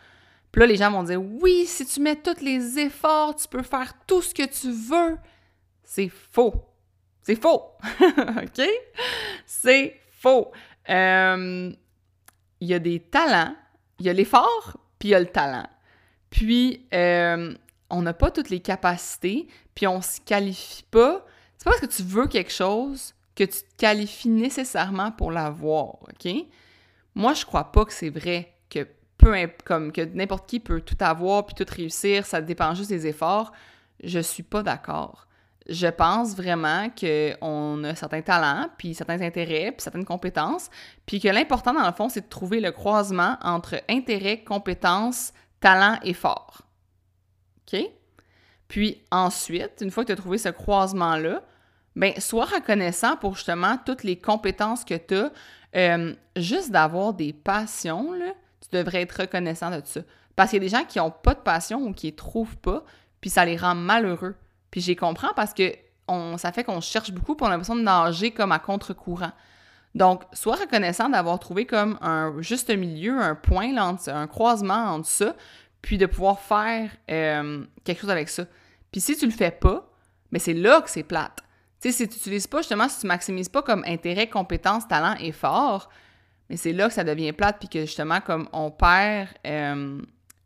Puis 0.50 0.60
là, 0.60 0.66
les 0.66 0.76
gens 0.76 0.90
vont 0.90 1.02
dire 1.02 1.22
Oui, 1.22 1.66
si 1.66 1.84
tu 1.84 2.00
mets 2.00 2.16
tous 2.16 2.40
les 2.40 2.78
efforts, 2.78 3.36
tu 3.36 3.46
peux 3.48 3.62
faire 3.62 3.92
tout 4.06 4.22
ce 4.22 4.34
que 4.34 4.46
tu 4.46 4.72
veux. 4.72 5.18
C'est 5.84 6.08
faux. 6.08 6.54
C'est 7.20 7.36
faux. 7.36 7.62
OK? 8.08 8.66
C'est 9.44 10.00
faux. 10.18 10.50
Euh, 10.90 11.72
il 12.60 12.68
y 12.68 12.74
a 12.74 12.78
des 12.78 13.00
talents, 13.00 13.54
il 13.98 14.06
y 14.06 14.08
a 14.08 14.12
l'effort, 14.12 14.76
puis 14.98 15.10
il 15.10 15.12
y 15.12 15.14
a 15.14 15.20
le 15.20 15.26
talent. 15.26 15.66
Puis, 16.30 16.86
euh, 16.92 17.54
on 17.90 18.02
n'a 18.02 18.12
pas 18.12 18.30
toutes 18.30 18.50
les 18.50 18.60
capacités, 18.60 19.48
puis 19.74 19.86
on 19.86 20.02
se 20.02 20.20
qualifie 20.20 20.84
pas. 20.90 21.24
C'est 21.56 21.64
pas 21.64 21.70
parce 21.70 21.80
que 21.80 21.86
tu 21.86 22.02
veux 22.02 22.26
quelque 22.26 22.52
chose 22.52 23.14
que 23.34 23.44
tu 23.44 23.60
te 23.60 23.76
qualifies 23.76 24.28
nécessairement 24.28 25.12
pour 25.12 25.30
l'avoir, 25.30 26.02
OK? 26.02 26.28
Moi, 27.14 27.34
je 27.34 27.44
crois 27.44 27.70
pas 27.72 27.84
que 27.84 27.92
c'est 27.92 28.10
vrai 28.10 28.52
que 28.68 28.86
peu 29.16 29.34
comme 29.64 29.92
que 29.92 30.00
n'importe 30.00 30.48
qui 30.48 30.60
peut 30.60 30.80
tout 30.80 30.96
avoir 31.00 31.46
puis 31.46 31.54
tout 31.54 31.66
réussir, 31.72 32.26
ça 32.26 32.40
dépend 32.40 32.74
juste 32.74 32.90
des 32.90 33.06
efforts. 33.06 33.52
Je 34.02 34.20
suis 34.20 34.42
pas 34.42 34.62
d'accord. 34.62 35.27
Je 35.68 35.86
pense 35.86 36.34
vraiment 36.34 36.88
qu'on 36.90 37.84
a 37.84 37.94
certains 37.94 38.22
talents, 38.22 38.68
puis 38.78 38.94
certains 38.94 39.20
intérêts, 39.20 39.72
puis 39.72 39.82
certaines 39.82 40.04
compétences, 40.04 40.70
puis 41.04 41.20
que 41.20 41.28
l'important, 41.28 41.74
dans 41.74 41.86
le 41.86 41.92
fond, 41.92 42.08
c'est 42.08 42.22
de 42.22 42.28
trouver 42.28 42.60
le 42.60 42.72
croisement 42.72 43.36
entre 43.42 43.82
intérêt, 43.88 44.42
compétences, 44.42 45.32
talent 45.60 45.98
et 46.02 46.14
fort. 46.14 46.62
OK? 47.66 47.80
Puis 48.68 49.02
ensuite, 49.10 49.80
une 49.80 49.90
fois 49.90 50.04
que 50.04 50.08
tu 50.08 50.12
as 50.12 50.16
trouvé 50.16 50.38
ce 50.38 50.50
croisement-là, 50.50 51.42
ben 51.96 52.12
sois 52.18 52.44
reconnaissant 52.44 53.16
pour 53.16 53.34
justement 53.34 53.78
toutes 53.84 54.04
les 54.04 54.18
compétences 54.18 54.84
que 54.84 54.94
tu 54.94 55.16
as. 55.16 55.32
Euh, 55.76 56.14
juste 56.36 56.70
d'avoir 56.70 57.12
des 57.12 57.32
passions, 57.32 58.12
tu 58.60 58.68
devrais 58.76 59.02
être 59.02 59.22
reconnaissant 59.22 59.70
de 59.70 59.82
ça. 59.84 60.00
Parce 60.36 60.50
qu'il 60.50 60.62
y 60.62 60.66
a 60.66 60.68
des 60.68 60.76
gens 60.76 60.84
qui 60.84 60.98
n'ont 60.98 61.10
pas 61.10 61.34
de 61.34 61.40
passion 61.40 61.82
ou 61.82 61.92
qui 61.92 62.06
ne 62.06 62.16
trouvent 62.16 62.56
pas, 62.58 62.84
puis 63.20 63.30
ça 63.30 63.44
les 63.44 63.56
rend 63.56 63.74
malheureux. 63.74 64.36
Puis 64.70 64.80
j'y 64.80 64.96
comprends 64.96 65.32
parce 65.34 65.54
que 65.54 65.72
on, 66.08 66.38
ça 66.38 66.52
fait 66.52 66.64
qu'on 66.64 66.80
cherche 66.80 67.12
beaucoup 67.12 67.34
pour 67.34 67.48
l'impression 67.48 67.76
de 67.76 67.82
nager 67.82 68.30
comme 68.30 68.52
à 68.52 68.58
contre-courant. 68.58 69.32
Donc, 69.94 70.22
sois 70.32 70.56
reconnaissant 70.56 71.08
d'avoir 71.08 71.38
trouvé 71.38 71.66
comme 71.66 71.98
un 72.00 72.34
juste 72.40 72.70
milieu, 72.70 73.20
un 73.20 73.34
point, 73.34 73.74
un 74.06 74.26
croisement 74.26 74.94
entre 74.94 75.08
ça, 75.08 75.34
puis 75.82 75.98
de 75.98 76.06
pouvoir 76.06 76.40
faire 76.40 76.90
euh, 77.10 77.64
quelque 77.84 78.00
chose 78.00 78.10
avec 78.10 78.28
ça. 78.28 78.44
Puis 78.92 79.00
si 79.00 79.16
tu 79.16 79.26
le 79.26 79.32
fais 79.32 79.50
pas, 79.50 79.90
mais 80.30 80.38
c'est 80.38 80.54
là 80.54 80.80
que 80.80 80.90
c'est 80.90 81.02
plate. 81.02 81.38
Tu 81.80 81.90
sais, 81.90 81.96
si 81.96 82.08
tu 82.08 82.14
n'utilises 82.14 82.46
pas, 82.46 82.58
justement, 82.58 82.88
si 82.88 83.00
tu 83.00 83.06
maximises 83.06 83.48
pas 83.48 83.62
comme 83.62 83.84
intérêt, 83.86 84.28
compétence, 84.28 84.88
talent, 84.88 85.14
effort, 85.20 85.88
mais 86.50 86.56
c'est 86.56 86.72
là 86.72 86.88
que 86.88 86.94
ça 86.94 87.04
devient 87.04 87.32
plate, 87.32 87.58
puis 87.58 87.68
que 87.68 87.80
justement, 87.80 88.20
comme 88.20 88.48
on 88.52 88.70
perd 88.70 89.28
euh, 89.46 90.00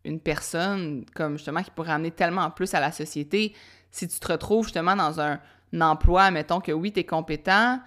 une 0.05 0.21
personne, 0.21 1.05
comme 1.15 1.37
justement, 1.37 1.63
qui 1.63 1.71
pourrait 1.71 1.93
amener 1.93 2.11
tellement 2.11 2.51
plus 2.51 2.75
à 2.75 2.81
la 2.81 2.93
société, 2.93 3.55
si 3.93 4.09
tu 4.09 4.19
te 4.19 4.33
retrouves 4.33 4.65
justement 4.65 4.97
dans 4.97 5.21
un, 5.21 5.39
emploi, 5.81 6.31
mettons 6.31 6.61
que 6.61 6.73
oui, 6.73 6.93
tu 6.93 7.01
es 7.01 7.05
compétent, 7.05 7.81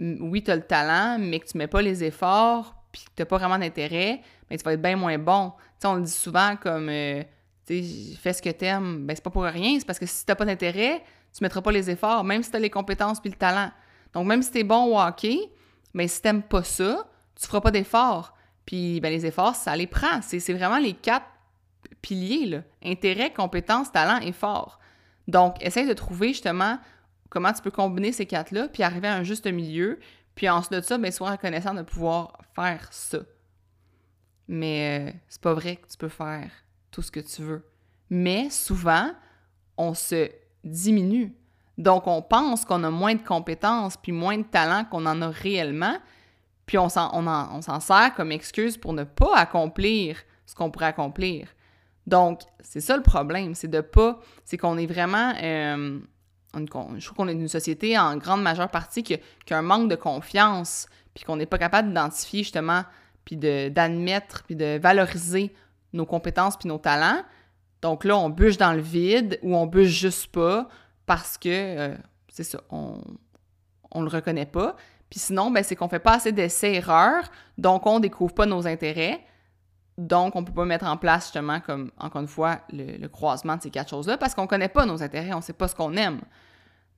oui, 0.00 0.42
tu 0.42 0.50
as 0.50 0.56
le 0.56 0.62
talent, 0.62 1.18
mais 1.18 1.40
que 1.40 1.46
tu 1.46 1.58
mets 1.58 1.66
pas 1.66 1.82
les 1.82 2.04
efforts, 2.04 2.74
puis 2.90 3.02
que 3.02 3.10
tu 3.16 3.22
n'as 3.22 3.26
pas 3.26 3.36
vraiment 3.36 3.58
d'intérêt, 3.58 4.22
mais 4.48 4.56
tu 4.56 4.64
vas 4.64 4.72
être 4.72 4.80
bien 4.80 4.96
moins 4.96 5.18
bon. 5.18 5.52
On 5.84 5.96
le 5.96 6.02
dit 6.02 6.10
souvent 6.10 6.56
comme, 6.56 6.88
euh, 6.88 7.22
fais 7.66 8.32
ce 8.32 8.40
que 8.40 8.48
tu 8.48 8.64
aimes, 8.64 9.06
ben 9.06 9.14
c'est 9.14 9.22
pas 9.22 9.30
pour 9.30 9.42
rien, 9.42 9.78
c'est 9.78 9.84
parce 9.84 9.98
que 9.98 10.06
si 10.06 10.24
tu 10.24 10.34
pas 10.34 10.44
d'intérêt, 10.44 11.02
tu 11.36 11.42
mettras 11.42 11.60
pas 11.60 11.72
les 11.72 11.90
efforts, 11.90 12.24
même 12.24 12.42
si 12.42 12.50
tu 12.50 12.56
as 12.56 12.60
les 12.60 12.70
compétences 12.70 13.20
puis 13.20 13.30
le 13.30 13.36
talent. 13.36 13.70
Donc, 14.12 14.26
même 14.26 14.42
si 14.42 14.50
tu 14.50 14.58
es 14.58 14.64
bon 14.64 14.84
au 14.84 14.98
hockey, 14.98 15.38
mais 15.94 16.08
si 16.08 16.20
tu 16.20 16.40
pas 16.42 16.62
ça, 16.62 17.06
tu 17.34 17.46
feras 17.46 17.60
pas 17.60 17.70
d'efforts. 17.70 18.34
Puis, 18.66 19.00
ben, 19.00 19.10
les 19.10 19.26
efforts, 19.26 19.54
ça 19.54 19.74
les 19.74 19.86
prend. 19.86 20.20
C'est 20.22 20.52
vraiment 20.52 20.78
les 20.78 20.92
quatre 20.92 21.26
piliers, 22.00 22.46
là. 22.46 22.58
Intérêt, 22.84 23.32
compétence, 23.32 23.90
talent, 23.90 24.20
effort. 24.20 24.78
Donc, 25.28 25.62
essaye 25.64 25.86
de 25.86 25.92
trouver 25.92 26.28
justement 26.28 26.78
comment 27.30 27.52
tu 27.52 27.62
peux 27.62 27.70
combiner 27.70 28.12
ces 28.12 28.26
quatre-là, 28.26 28.68
puis 28.68 28.82
arriver 28.82 29.08
à 29.08 29.14
un 29.14 29.22
juste 29.22 29.46
milieu. 29.46 29.98
Puis 30.34 30.48
ensuite 30.48 30.72
de 30.72 30.80
ça, 30.80 30.98
bien, 30.98 31.10
sois 31.10 31.30
reconnaissant 31.32 31.74
de 31.74 31.82
pouvoir 31.82 32.38
faire 32.54 32.88
ça. 32.90 33.18
Mais 34.48 35.00
euh, 35.00 35.18
c'est 35.28 35.40
pas 35.40 35.54
vrai 35.54 35.76
que 35.76 35.88
tu 35.88 35.96
peux 35.96 36.08
faire 36.08 36.50
tout 36.90 37.02
ce 37.02 37.10
que 37.10 37.20
tu 37.20 37.42
veux. 37.42 37.66
Mais 38.10 38.50
souvent, 38.50 39.12
on 39.76 39.94
se 39.94 40.30
diminue. 40.64 41.34
Donc, 41.78 42.06
on 42.06 42.20
pense 42.22 42.64
qu'on 42.64 42.84
a 42.84 42.90
moins 42.90 43.14
de 43.14 43.22
compétences 43.22 43.96
puis 43.96 44.12
moins 44.12 44.38
de 44.38 44.42
talent 44.42 44.84
qu'on 44.84 45.06
en 45.06 45.22
a 45.22 45.28
réellement, 45.28 45.96
puis 46.66 46.78
on 46.78 46.88
s'en, 46.88 47.10
on 47.14 47.80
sert 47.80 48.14
comme 48.14 48.30
excuse 48.30 48.76
pour 48.76 48.92
ne 48.92 49.04
pas 49.04 49.36
accomplir 49.36 50.22
ce 50.46 50.54
qu'on 50.54 50.70
pourrait 50.70 50.86
accomplir. 50.86 51.48
Donc, 52.06 52.40
c'est 52.60 52.80
ça 52.80 52.96
le 52.96 53.02
problème, 53.02 53.54
c'est 53.54 53.68
de 53.68 53.80
pas, 53.80 54.18
c'est 54.44 54.58
qu'on 54.58 54.76
est 54.76 54.86
vraiment, 54.86 55.32
euh, 55.42 56.00
je 56.54 57.04
trouve 57.04 57.16
qu'on 57.16 57.28
est 57.28 57.32
une 57.32 57.48
société 57.48 57.98
en 57.98 58.16
grande 58.16 58.42
majeure 58.42 58.70
partie 58.70 59.02
qui, 59.02 59.14
a 59.14 59.56
un 59.56 59.62
manque 59.62 59.88
de 59.88 59.94
confiance, 59.94 60.86
puis 61.14 61.24
qu'on 61.24 61.36
n'est 61.36 61.46
pas 61.46 61.58
capable 61.58 61.88
d'identifier 61.88 62.42
justement, 62.42 62.82
puis 63.24 63.36
d'admettre, 63.36 64.42
puis 64.44 64.56
de 64.56 64.78
valoriser 64.78 65.54
nos 65.92 66.06
compétences 66.06 66.56
puis 66.56 66.68
nos 66.68 66.78
talents. 66.78 67.22
Donc 67.82 68.04
là, 68.04 68.16
on 68.16 68.30
bûche 68.30 68.56
dans 68.56 68.72
le 68.72 68.80
vide 68.80 69.38
ou 69.42 69.56
on 69.56 69.66
bûche 69.66 69.88
juste 69.88 70.32
pas 70.32 70.68
parce 71.06 71.38
que, 71.38 71.48
euh, 71.48 71.96
c'est 72.28 72.44
ça, 72.44 72.60
on, 72.70 73.00
on 73.92 74.02
le 74.02 74.08
reconnaît 74.08 74.46
pas. 74.46 74.76
Puis 75.10 75.20
sinon, 75.20 75.50
ben, 75.50 75.62
c'est 75.62 75.76
qu'on 75.76 75.88
fait 75.88 75.98
pas 75.98 76.14
assez 76.14 76.32
d'essais-erreurs, 76.32 77.30
donc 77.58 77.86
on 77.86 78.00
découvre 78.00 78.34
pas 78.34 78.46
nos 78.46 78.66
intérêts. 78.66 79.24
Donc, 79.98 80.36
on 80.36 80.44
peut 80.44 80.52
pas 80.52 80.64
mettre 80.64 80.86
en 80.86 80.96
place 80.96 81.24
justement, 81.24 81.60
comme 81.60 81.90
encore 81.98 82.22
une 82.22 82.28
fois, 82.28 82.60
le, 82.72 83.06
croisement 83.08 83.56
de 83.56 83.62
ces 83.62 83.70
quatre 83.70 83.90
choses-là 83.90 84.16
parce 84.16 84.34
qu'on 84.34 84.46
connaît 84.46 84.68
pas 84.68 84.86
nos 84.86 85.02
intérêts, 85.02 85.34
on 85.34 85.40
sait 85.42 85.52
pas 85.52 85.68
ce 85.68 85.74
qu'on 85.74 85.94
aime. 85.96 86.20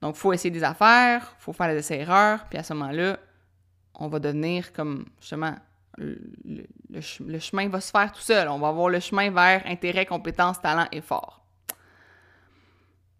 Donc, 0.01 0.15
il 0.15 0.19
faut 0.19 0.33
essayer 0.33 0.51
des 0.51 0.63
affaires, 0.63 1.35
il 1.39 1.43
faut 1.43 1.53
faire 1.53 1.67
des 1.67 1.77
essais-erreurs, 1.77 2.45
puis 2.49 2.57
à 2.57 2.63
ce 2.63 2.73
moment-là, 2.73 3.17
on 3.95 4.07
va 4.07 4.19
devenir 4.19 4.71
comme 4.73 5.05
justement 5.19 5.55
le, 5.97 6.67
chemin 7.01 7.69
va 7.69 7.81
se 7.81 7.91
faire 7.91 8.11
tout 8.11 8.21
seul. 8.21 8.47
On 8.49 8.59
va 8.59 8.69
avoir 8.69 8.89
le 8.89 8.99
chemin 8.99 9.31
vers 9.31 9.65
intérêt, 9.65 10.05
compétence, 10.05 10.61
talent, 10.61 10.87
effort. 10.91 11.41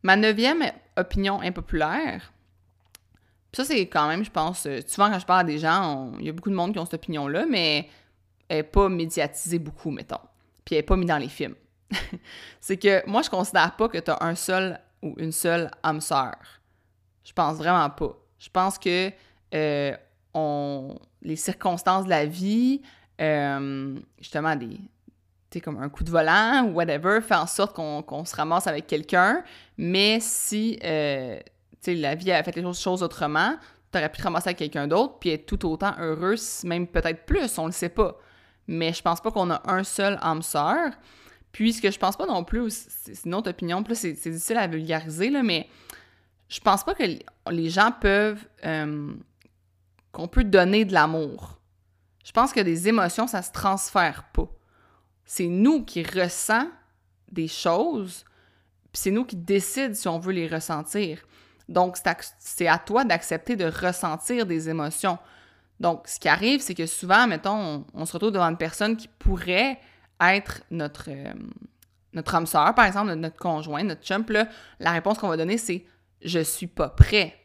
Ma 0.04 0.16
neuvième 0.16 0.64
opinion 0.98 1.42
impopulaire, 1.42 2.32
ça 3.54 3.64
c'est 3.64 3.88
quand 3.88 4.08
même, 4.08 4.24
je 4.24 4.32
pense, 4.32 4.68
euh, 4.68 4.82
souvent 4.86 5.10
quand 5.10 5.20
je 5.20 5.26
parle 5.26 5.40
à 5.42 5.44
des 5.44 5.58
gens, 5.58 6.12
il 6.20 6.26
y 6.26 6.30
a 6.30 6.32
beaucoup 6.32 6.50
de 6.50 6.56
monde 6.56 6.74
qui 6.74 6.80
ont 6.80 6.86
cette 6.86 6.96
opinion-là, 6.96 7.46
mais 7.50 7.90
n'est 8.50 8.64
pas 8.64 8.90
médiatisée 8.90 9.60
beaucoup, 9.60 9.92
mettons. 9.92 10.20
Puis 10.64 10.76
elle 10.76 10.80
n'est 10.80 10.86
pas 10.86 10.96
mise 10.96 11.08
dans 11.08 11.18
les 11.18 11.30
films. 11.30 11.56
c'est 12.60 12.78
que 12.78 13.08
moi, 13.08 13.22
je 13.22 13.30
considère 13.30 13.76
pas 13.76 13.88
que 13.88 13.98
tu 13.98 14.12
as 14.12 14.18
un 14.22 14.36
seul 14.36 14.80
ou 15.02 15.14
une 15.18 15.32
seule 15.32 15.70
âme 15.84 16.02
sœur. 16.02 16.36
Je 17.24 17.34
pense 17.34 17.58
vraiment 17.58 17.90
pas. 17.90 18.18
Je 18.40 18.50
pense 18.50 18.78
que 18.78 19.12
euh, 19.54 19.96
on, 20.34 20.96
les 21.22 21.36
circonstances 21.36 22.06
de 22.06 22.10
la 22.10 22.26
vie, 22.26 22.82
euh, 23.22 23.96
justement 24.20 24.56
des 24.56 24.80
comme 25.62 25.82
un 25.82 25.90
coup 25.90 26.04
de 26.04 26.10
volant 26.10 26.66
ou 26.66 26.74
whatever, 26.74 27.20
fait 27.22 27.36
en 27.36 27.48
sorte 27.48 27.76
qu'on 27.76 28.26
se 28.26 28.36
ramasse 28.36 28.68
avec 28.68 28.88
quelqu'un. 28.88 29.44
Mais 29.78 30.20
si 30.20 30.80
euh, 30.84 31.40
la 31.88 32.16
vie 32.16 32.32
a 32.32 32.44
fait 32.44 32.56
les 32.56 32.74
choses 32.74 33.04
autrement, 33.04 33.56
tu 33.92 33.98
aurais 33.98 34.10
pu 34.10 34.18
te 34.18 34.24
ramasser 34.24 34.50
avec 34.50 34.58
quelqu'un 34.58 34.88
d'autre 34.88 35.18
puis 35.20 35.30
être 35.30 35.46
tout 35.46 35.66
autant 35.70 35.94
heureux, 36.00 36.36
même 36.64 36.88
peut-être 36.88 37.26
plus, 37.26 37.58
on 37.58 37.68
le 37.68 37.72
sait 37.72 37.90
pas. 37.90 38.18
Mais 38.68 38.94
je 38.94 39.02
pense 39.02 39.22
pas 39.22 39.32
qu'on 39.32 39.52
a 39.52 39.62
un 39.72 39.84
seul 39.84 40.18
âme 40.22 40.42
sœur. 40.42 40.92
Puis 41.52 41.74
ce 41.74 41.82
que 41.82 41.92
je 41.92 42.00
pense 42.00 42.18
pas 42.18 42.26
non 42.26 42.44
plus, 42.44 42.88
c'est 43.04 43.26
une 43.26 43.36
autre 43.36 43.50
opinion, 43.50 43.84
plus 43.84 43.96
c'est 43.96 44.12
difficile 44.12 44.58
à 44.58 44.68
vulgariser, 44.68 45.30
là, 45.30 45.42
mais 45.42 45.70
je 46.50 46.60
pense 46.60 46.84
pas 46.84 46.94
que 46.94 47.04
les 47.04 47.70
gens 47.70 47.92
peuvent 47.92 48.46
euh, 48.66 49.14
qu'on 50.12 50.28
peut 50.28 50.44
donner 50.44 50.86
de 50.86 50.94
l'amour. 50.94 51.60
Je 52.24 52.32
pense 52.32 52.52
que 52.52 52.60
des 52.60 52.88
émotions, 52.88 53.28
ça 53.28 53.42
se 53.42 53.52
transfère 53.52 54.26
pas. 54.34 54.50
C'est 55.26 55.48
nous 55.48 55.84
qui 55.86 56.04
ressent 56.04 56.68
des 57.32 57.48
choses, 57.48 58.26
puis 58.92 59.02
c'est 59.02 59.12
nous 59.12 59.26
qui 59.26 59.36
décident 59.36 59.94
si 59.94 60.08
on 60.08 60.20
veut 60.20 60.34
les 60.34 60.48
ressentir. 60.48 61.26
Donc, 61.68 61.98
c'est 62.40 62.68
à 62.68 62.78
toi 62.78 63.04
d'accepter 63.04 63.56
de 63.56 63.66
ressentir 63.66 64.46
des 64.46 64.70
émotions. 64.70 65.18
Donc, 65.80 66.08
ce 66.08 66.20
qui 66.20 66.30
arrive, 66.30 66.62
c'est 66.62 66.74
que 66.74 66.86
souvent, 66.86 67.28
mettons, 67.28 67.86
on, 67.94 68.06
se 68.06 68.14
retrouve 68.14 68.32
devant 68.32 68.50
une 68.50 68.58
personne 68.58 68.96
qui 68.96 69.08
pourrait 69.08 69.80
être 70.22 70.62
notre, 70.72 71.10
euh, 71.10 71.34
notre 72.14 72.36
âme 72.36 72.46
sœur, 72.46 72.74
par 72.74 72.86
exemple, 72.86 73.14
notre 73.14 73.38
conjoint, 73.38 73.84
notre 73.84 74.06
chump, 74.06 74.30
là, 74.30 74.48
la 74.80 74.92
réponse 74.92 75.18
qu'on 75.18 75.28
va 75.28 75.38
donner, 75.38 75.58
c'est 75.58 75.86
«je 76.22 76.40
suis 76.40 76.68
pas 76.68 76.90
prêt». 76.90 77.36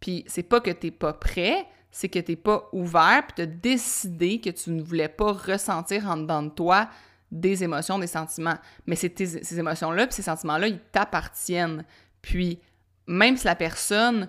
Puis, 0.00 0.24
c'est 0.26 0.42
pas 0.42 0.60
que 0.60 0.70
t'es 0.70 0.90
pas 0.90 1.12
prêt, 1.12 1.66
c'est 1.90 2.08
que 2.08 2.18
tu 2.18 2.32
n'es 2.32 2.36
pas 2.36 2.68
ouvert, 2.72 3.22
puis 3.26 3.34
tu 3.36 3.42
as 3.42 3.46
décidé 3.46 4.40
que 4.40 4.50
tu 4.50 4.70
ne 4.70 4.82
voulais 4.82 5.08
pas 5.08 5.32
ressentir 5.32 6.06
en 6.08 6.16
dedans 6.16 6.42
de 6.42 6.50
toi 6.50 6.88
des 7.30 7.64
émotions, 7.64 7.98
des 7.98 8.06
sentiments. 8.06 8.58
Mais 8.86 8.96
ces 8.96 9.58
émotions-là, 9.58 10.06
puis 10.06 10.14
ces 10.14 10.22
sentiments-là, 10.22 10.68
ils 10.68 10.78
t'appartiennent. 10.78 11.84
Puis, 12.20 12.60
même 13.06 13.36
si 13.36 13.46
la 13.46 13.54
personne 13.54 14.28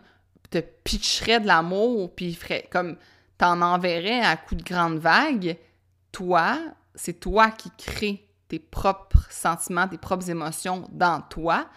te 0.50 0.60
pitcherait 0.60 1.40
de 1.40 1.48
l'amour, 1.48 2.14
puis 2.16 2.34
ferait 2.34 2.68
comme 2.72 2.98
t'en 3.44 3.62
enverrais 3.62 4.22
à 4.22 4.38
coup 4.38 4.56
de 4.56 4.64
grandes 4.64 5.00
vagues, 5.00 5.58
toi, 6.14 6.58
c'est 6.96 7.20
toi 7.20 7.52
qui 7.52 7.70
crée 7.78 8.26
tes 8.48 8.60
propres 8.60 9.28
sentiments, 9.30 9.86
tes 9.86 9.98
propres 9.98 10.30
émotions 10.30 10.88
dans 10.94 11.22
toi. 11.24 11.68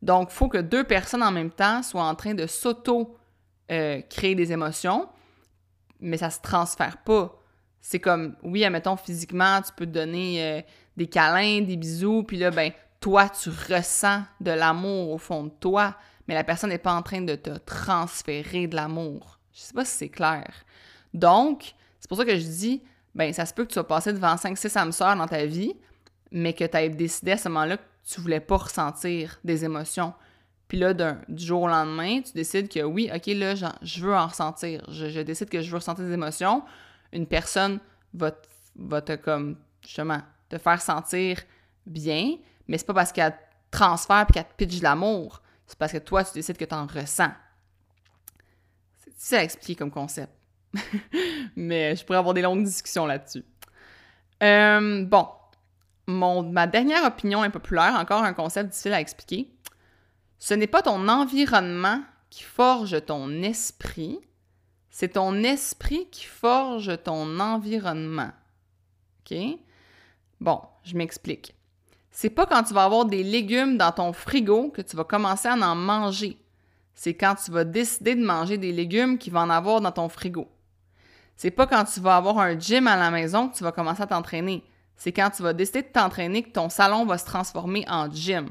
Donc, 0.00 0.30
il 0.30 0.34
faut 0.34 0.48
que 0.48 0.56
deux 0.56 0.82
personnes 0.84 1.22
en 1.22 1.30
même 1.30 1.50
temps 1.50 1.82
soient 1.82 2.04
en 2.04 2.14
train 2.14 2.32
de 2.32 2.46
s'auto-créer 2.46 4.32
euh, 4.32 4.34
des 4.34 4.52
émotions, 4.52 5.10
mais 6.00 6.16
ça 6.16 6.30
se 6.30 6.40
transfère 6.40 6.96
pas. 6.96 7.38
C'est 7.82 8.00
comme, 8.00 8.34
oui, 8.42 8.64
admettons, 8.64 8.96
physiquement, 8.96 9.60
tu 9.60 9.72
peux 9.76 9.84
te 9.84 9.90
donner 9.90 10.42
euh, 10.42 10.62
des 10.96 11.06
câlins, 11.06 11.60
des 11.60 11.76
bisous, 11.76 12.22
puis 12.22 12.38
là, 12.38 12.50
ben, 12.50 12.72
toi, 12.98 13.28
tu 13.28 13.50
ressens 13.50 14.22
de 14.40 14.52
l'amour 14.52 15.10
au 15.10 15.18
fond 15.18 15.44
de 15.44 15.52
toi, 15.60 15.96
mais 16.26 16.32
la 16.32 16.44
personne 16.44 16.70
n'est 16.70 16.78
pas 16.78 16.94
en 16.94 17.02
train 17.02 17.20
de 17.20 17.34
te 17.34 17.50
transférer 17.58 18.68
de 18.68 18.76
l'amour. 18.76 19.38
Je 19.52 19.60
sais 19.60 19.74
pas 19.74 19.84
si 19.84 19.98
c'est 19.98 20.08
clair. 20.08 20.64
Donc, 21.14 21.74
c'est 21.98 22.08
pour 22.08 22.18
ça 22.18 22.24
que 22.24 22.36
je 22.36 22.44
dis, 22.44 22.82
ben, 23.14 23.32
ça 23.32 23.46
se 23.46 23.52
peut 23.52 23.64
que 23.64 23.68
tu 23.68 23.74
sois 23.74 23.86
passé 23.86 24.12
devant 24.12 24.34
5-6 24.34 24.78
âmes 24.78 24.92
sœurs 24.92 25.16
dans 25.16 25.26
ta 25.26 25.44
vie, 25.44 25.74
mais 26.30 26.52
que 26.52 26.64
tu 26.64 26.76
aies 26.76 26.88
décidé 26.88 27.32
à 27.32 27.36
ce 27.36 27.48
moment-là 27.48 27.76
que 27.76 27.82
tu 28.04 28.20
voulais 28.20 28.40
pas 28.40 28.56
ressentir 28.56 29.38
des 29.44 29.64
émotions. 29.64 30.14
Puis 30.68 30.78
là, 30.78 30.94
du 30.94 31.44
jour 31.44 31.62
au 31.62 31.68
lendemain, 31.68 32.20
tu 32.22 32.32
décides 32.32 32.68
que 32.68 32.80
oui, 32.80 33.10
OK, 33.12 33.26
là, 33.26 33.54
je 33.56 34.04
veux 34.04 34.14
en 34.14 34.28
ressentir. 34.28 34.84
Je, 34.88 35.20
décide 35.22 35.48
que 35.48 35.60
je 35.60 35.68
veux 35.68 35.78
ressentir 35.78 36.04
des 36.04 36.12
émotions. 36.12 36.62
Une 37.12 37.26
personne 37.26 37.80
va, 38.14 38.30
va 38.76 39.02
te, 39.02 39.16
comme, 39.16 39.56
justement, 39.82 40.20
te 40.48 40.58
faire 40.58 40.80
sentir 40.80 41.40
bien, 41.86 42.36
mais 42.68 42.78
c'est 42.78 42.86
pas 42.86 42.94
parce 42.94 43.10
qu'elle 43.10 43.32
te 43.32 43.36
transfère 43.76 44.26
et 44.28 44.32
qu'elle 44.32 44.44
te 44.44 44.54
pitch 44.54 44.78
de 44.78 44.84
l'amour. 44.84 45.42
C'est 45.66 45.78
parce 45.78 45.90
que 45.90 45.98
toi, 45.98 46.22
tu 46.22 46.34
décides 46.34 46.56
que 46.56 46.64
tu 46.64 46.74
en 46.74 46.86
ressens. 46.86 47.32
C'est 48.98 49.10
difficile 49.10 49.38
à 49.38 49.44
expliquer 49.44 49.74
comme 49.74 49.90
concept. 49.90 50.32
mais 51.56 51.96
je 51.96 52.04
pourrais 52.04 52.18
avoir 52.18 52.34
des 52.34 52.42
longues 52.42 52.64
discussions 52.64 53.06
là-dessus. 53.06 53.44
Euh, 54.42 55.04
bon, 55.04 55.26
ma 56.06 56.66
dernière 56.66 57.04
opinion 57.04 57.42
impopulaire, 57.42 57.94
encore 57.98 58.22
un 58.22 58.32
concept 58.32 58.70
difficile 58.70 58.92
à 58.92 59.00
expliquer. 59.00 59.50
Ce 60.38 60.54
n'est 60.54 60.66
pas 60.66 60.82
ton 60.82 61.08
environnement 61.08 62.02
qui 62.30 62.42
forge 62.42 63.04
ton 63.04 63.42
esprit, 63.42 64.18
c'est 64.88 65.14
ton 65.14 65.42
esprit 65.42 66.08
qui 66.10 66.24
forge 66.24 67.02
ton 67.04 67.38
environnement. 67.40 68.30
OK? 69.20 69.36
Bon, 70.40 70.60
je 70.84 70.96
m'explique. 70.96 71.54
C'est 72.10 72.30
pas 72.30 72.46
quand 72.46 72.64
tu 72.64 72.74
vas 72.74 72.84
avoir 72.84 73.04
des 73.04 73.22
légumes 73.22 73.76
dans 73.76 73.92
ton 73.92 74.12
frigo 74.12 74.70
que 74.70 74.82
tu 74.82 74.96
vas 74.96 75.04
commencer 75.04 75.48
à 75.48 75.54
en 75.54 75.74
manger. 75.74 76.38
C'est 76.94 77.14
quand 77.14 77.34
tu 77.34 77.50
vas 77.50 77.64
décider 77.64 78.14
de 78.14 78.24
manger 78.24 78.58
des 78.58 78.72
légumes 78.72 79.16
qu'il 79.16 79.32
va 79.32 79.40
en 79.40 79.50
avoir 79.50 79.80
dans 79.80 79.92
ton 79.92 80.08
frigo. 80.08 80.48
C'est 81.40 81.50
pas 81.50 81.66
quand 81.66 81.86
tu 81.86 82.00
vas 82.00 82.16
avoir 82.16 82.38
un 82.38 82.58
gym 82.58 82.86
à 82.86 82.98
la 82.98 83.10
maison 83.10 83.48
que 83.48 83.56
tu 83.56 83.64
vas 83.64 83.72
commencer 83.72 84.02
à 84.02 84.06
t'entraîner. 84.06 84.62
C'est 84.94 85.10
quand 85.10 85.30
tu 85.30 85.42
vas 85.42 85.54
décider 85.54 85.80
de 85.80 85.88
t'entraîner 85.88 86.42
que 86.42 86.50
ton 86.50 86.68
salon 86.68 87.06
va 87.06 87.16
se 87.16 87.24
transformer 87.24 87.82
en 87.88 88.12
gym. 88.12 88.50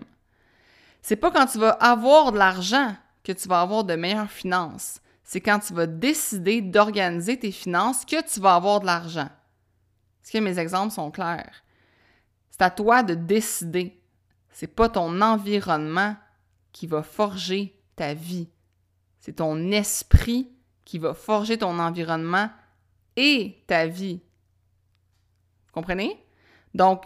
C'est 1.03 1.15
pas 1.15 1.29
quand 1.29 1.45
tu 1.45 1.59
vas 1.59 1.69
avoir 1.69 2.31
de 2.31 2.39
l'argent 2.39 2.95
que 3.23 3.31
tu 3.31 3.47
vas 3.47 3.61
avoir 3.61 3.83
de 3.83 3.93
meilleures 3.93 4.31
finances. 4.31 5.01
C'est 5.23 5.39
quand 5.39 5.59
tu 5.59 5.75
vas 5.75 5.85
décider 5.85 6.63
d'organiser 6.63 7.37
tes 7.37 7.51
finances 7.51 8.05
que 8.05 8.27
tu 8.27 8.39
vas 8.39 8.55
avoir 8.55 8.79
de 8.79 8.87
l'argent. 8.87 9.29
Est-ce 10.23 10.31
que 10.31 10.39
mes 10.39 10.57
exemples 10.57 10.91
sont 10.91 11.11
clairs? 11.11 11.63
C'est 12.49 12.63
à 12.63 12.71
toi 12.71 13.03
de 13.03 13.13
décider. 13.13 14.01
C'est 14.49 14.65
pas 14.65 14.89
ton 14.89 15.21
environnement 15.21 16.15
qui 16.71 16.87
va 16.87 17.03
forger 17.03 17.79
ta 17.95 18.15
vie. 18.15 18.49
C'est 19.19 19.33
ton 19.33 19.69
esprit 19.69 20.49
qui 20.85 20.97
va 20.97 21.13
forger 21.13 21.59
ton 21.59 21.77
environnement 21.77 22.49
ta 23.67 23.87
vie. 23.87 24.21
Comprenez? 25.71 26.23
Donc, 26.73 27.03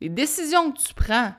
les 0.00 0.08
décisions 0.08 0.72
que 0.72 0.78
tu 0.78 0.94
prends, 0.94 1.32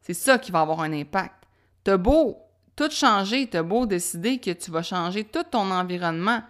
c'est 0.00 0.14
ça 0.14 0.38
qui 0.38 0.50
va 0.50 0.60
avoir 0.60 0.80
un 0.80 0.92
impact. 0.92 1.44
T'as 1.84 1.96
beau 1.96 2.38
tout 2.74 2.90
changer, 2.90 3.48
t'as 3.48 3.62
beau 3.62 3.86
décider 3.86 4.38
que 4.38 4.50
tu 4.50 4.70
vas 4.70 4.82
changer 4.82 5.24
tout 5.24 5.44
ton 5.44 5.70
environnement. 5.70 6.42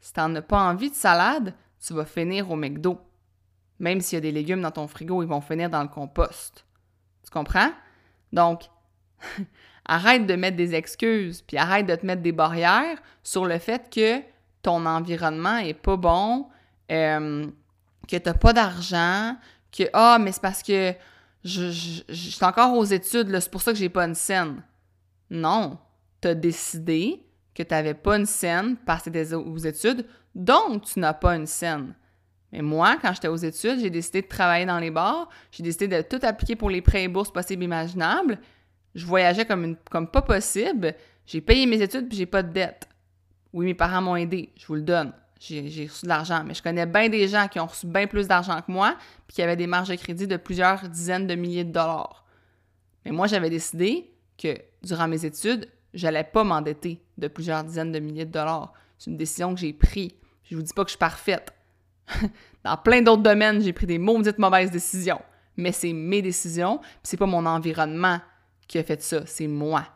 Si 0.00 0.12
t'en 0.12 0.34
as 0.34 0.42
pas 0.42 0.60
envie 0.60 0.90
de 0.90 0.94
salade, 0.94 1.54
tu 1.84 1.94
vas 1.94 2.04
finir 2.04 2.50
au 2.50 2.56
McDo. 2.56 3.00
Même 3.78 4.00
s'il 4.00 4.16
y 4.16 4.18
a 4.18 4.20
des 4.20 4.32
légumes 4.32 4.60
dans 4.60 4.70
ton 4.70 4.86
frigo, 4.86 5.22
ils 5.22 5.28
vont 5.28 5.40
finir 5.40 5.70
dans 5.70 5.82
le 5.82 5.88
compost. 5.88 6.64
Tu 7.24 7.30
comprends? 7.30 7.72
Donc, 8.32 8.64
arrête 9.84 10.26
de 10.26 10.34
mettre 10.34 10.56
des 10.56 10.74
excuses, 10.74 11.42
puis 11.42 11.56
arrête 11.56 11.86
de 11.86 11.94
te 11.94 12.04
mettre 12.04 12.22
des 12.22 12.32
barrières 12.32 12.98
sur 13.22 13.46
le 13.46 13.58
fait 13.58 13.90
que 13.92 14.22
ton 14.64 14.86
environnement 14.86 15.58
est 15.58 15.74
pas 15.74 15.96
bon, 15.96 16.48
euh, 16.90 17.46
que 18.08 18.16
t'as 18.16 18.34
pas 18.34 18.52
d'argent, 18.52 19.36
que 19.70 19.84
Ah, 19.92 20.18
mais 20.18 20.32
c'est 20.32 20.42
parce 20.42 20.62
que 20.62 20.94
je, 21.44 22.44
encore 22.44 22.76
aux 22.76 22.84
études, 22.84 23.38
c'est 23.38 23.50
pour 23.50 23.62
ça 23.62 23.72
que 23.72 23.78
j'ai 23.78 23.90
pas 23.90 24.06
une 24.06 24.14
scène. 24.14 24.62
Non. 25.30 25.78
Tu 26.20 26.28
as 26.28 26.34
décidé 26.34 27.20
que 27.54 27.62
tu 27.62 27.74
n'avais 27.74 27.94
pas 27.94 28.16
une 28.16 28.26
scène 28.26 28.76
parce 28.86 29.04
que 29.04 29.10
tu 29.10 29.18
étais 29.18 29.34
aux 29.34 29.58
études, 29.58 30.06
donc 30.34 30.84
tu 30.84 30.98
n'as 30.98 31.12
pas 31.12 31.36
une 31.36 31.46
scène. 31.46 31.94
Mais 32.50 32.62
moi, 32.62 32.96
quand 33.02 33.12
j'étais 33.12 33.28
aux 33.28 33.36
études, 33.36 33.80
j'ai 33.80 33.90
décidé 33.90 34.22
de 34.22 34.28
travailler 34.28 34.64
dans 34.64 34.78
les 34.78 34.90
bars, 34.90 35.28
j'ai 35.50 35.62
décidé 35.62 35.88
de 35.88 36.00
tout 36.00 36.20
appliquer 36.22 36.56
pour 36.56 36.70
les 36.70 36.80
prêts 36.80 37.04
et 37.04 37.08
bourses 37.08 37.32
possibles 37.32 37.64
imaginables. 37.64 38.38
Je 38.94 39.04
voyageais 39.04 39.44
comme, 39.44 39.76
comme 39.90 40.08
pas 40.08 40.22
possible. 40.22 40.94
J'ai 41.26 41.42
payé 41.42 41.66
mes 41.66 41.82
études 41.82 42.08
puis 42.08 42.16
j'ai 42.16 42.26
pas 42.26 42.42
de 42.42 42.52
dette. 42.52 42.88
Oui, 43.54 43.64
mes 43.64 43.74
parents 43.74 44.02
m'ont 44.02 44.16
aidé, 44.16 44.52
je 44.56 44.66
vous 44.66 44.74
le 44.74 44.82
donne 44.82 45.14
j'ai 45.40 45.86
reçu 45.86 46.04
de 46.04 46.08
l'argent. 46.08 46.42
Mais 46.46 46.54
je 46.54 46.62
connais 46.62 46.86
bien 46.86 47.08
des 47.08 47.28
gens 47.28 47.48
qui 47.48 47.60
ont 47.60 47.66
reçu 47.66 47.86
bien 47.86 48.06
plus 48.06 48.28
d'argent 48.28 48.60
que 48.60 48.70
moi, 48.70 48.96
puis 49.26 49.36
qui 49.36 49.42
avaient 49.42 49.56
des 49.56 49.66
marges 49.66 49.88
de 49.88 49.96
crédit 49.96 50.26
de 50.26 50.36
plusieurs 50.36 50.88
dizaines 50.88 51.26
de 51.26 51.34
milliers 51.34 51.64
de 51.64 51.72
dollars. 51.72 52.24
Mais 53.04 53.12
moi, 53.12 53.26
j'avais 53.26 53.50
décidé 53.50 54.10
que 54.38 54.56
durant 54.82 55.08
mes 55.08 55.24
études, 55.24 55.68
j'allais 55.92 56.24
pas 56.24 56.44
m'endetter 56.44 57.02
de 57.18 57.28
plusieurs 57.28 57.64
dizaines 57.64 57.92
de 57.92 57.98
milliers 57.98 58.24
de 58.24 58.32
dollars. 58.32 58.72
C'est 58.98 59.10
une 59.10 59.16
décision 59.16 59.54
que 59.54 59.60
j'ai 59.60 59.72
prise. 59.72 60.12
Je 60.44 60.56
vous 60.56 60.62
dis 60.62 60.72
pas 60.72 60.84
que 60.84 60.88
je 60.88 60.92
suis 60.92 60.98
parfaite. 60.98 61.52
Dans 62.64 62.76
plein 62.76 63.02
d'autres 63.02 63.22
domaines, 63.22 63.62
j'ai 63.62 63.72
pris 63.72 63.86
des 63.86 63.98
maudites 63.98 64.38
mauvaises 64.38 64.70
décisions. 64.70 65.20
Mais 65.56 65.72
c'est 65.72 65.92
mes 65.92 66.22
décisions, 66.22 66.78
puis 66.78 66.98
c'est 67.04 67.16
pas 67.16 67.26
mon 67.26 67.46
environnement 67.46 68.20
qui 68.66 68.78
a 68.78 68.82
fait 68.82 69.00
ça, 69.02 69.24
c'est 69.26 69.46
moi 69.46 69.86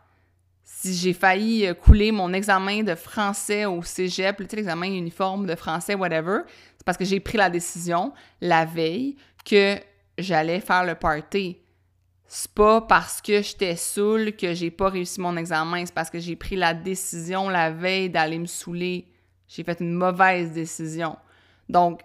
si 0.71 0.93
j'ai 0.93 1.15
failli 1.15 1.67
euh, 1.67 1.73
couler 1.73 2.13
mon 2.13 2.31
examen 2.35 2.83
de 2.83 2.95
français 2.95 3.65
au 3.65 3.83
cégep, 3.83 4.39
l'examen 4.39 4.87
uniforme 4.87 5.47
de 5.47 5.55
français, 5.55 5.95
whatever, 5.95 6.41
c'est 6.77 6.85
parce 6.85 6.99
que 6.99 7.07
j'ai 7.07 7.21
pris 7.21 7.39
la 7.39 7.49
décision 7.49 8.13
la 8.43 8.67
veille 8.67 9.17
que 9.47 9.79
j'allais 10.19 10.61
faire 10.61 10.85
le 10.85 10.95
party. 10.95 11.57
C'est 12.27 12.53
pas 12.53 12.83
parce 12.83 13.23
que 13.23 13.41
j'étais 13.41 13.77
saoule 13.77 14.37
que 14.37 14.53
j'ai 14.53 14.71
pas 14.71 14.91
réussi 14.91 15.23
mon 15.23 15.39
examen, 15.39 15.87
c'est 15.87 15.95
parce 15.95 16.11
que 16.11 16.21
j'ai 16.21 16.37
pris 16.37 16.55
la 16.55 16.75
décision 16.75 17.49
la 17.49 17.71
veille 17.71 18.11
d'aller 18.11 18.39
me 18.39 18.47
saouler. 18.47 19.09
J'ai 19.49 19.65
fait 19.65 19.81
une 19.81 19.95
mauvaise 19.95 20.53
décision. 20.53 21.17
Donc, 21.71 22.03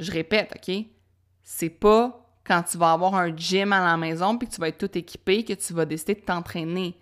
je 0.00 0.10
répète, 0.10 0.52
OK? 0.56 0.84
C'est 1.44 1.70
pas 1.70 2.28
quand 2.42 2.64
tu 2.64 2.76
vas 2.76 2.90
avoir 2.90 3.14
un 3.14 3.34
gym 3.34 3.72
à 3.72 3.84
la 3.84 3.96
maison 3.96 4.36
puis 4.36 4.48
que 4.48 4.54
tu 4.54 4.60
vas 4.60 4.68
être 4.68 4.78
tout 4.78 4.98
équipé 4.98 5.44
que 5.44 5.52
tu 5.52 5.72
vas 5.72 5.84
décider 5.84 6.16
de 6.16 6.20
t'entraîner 6.20 6.98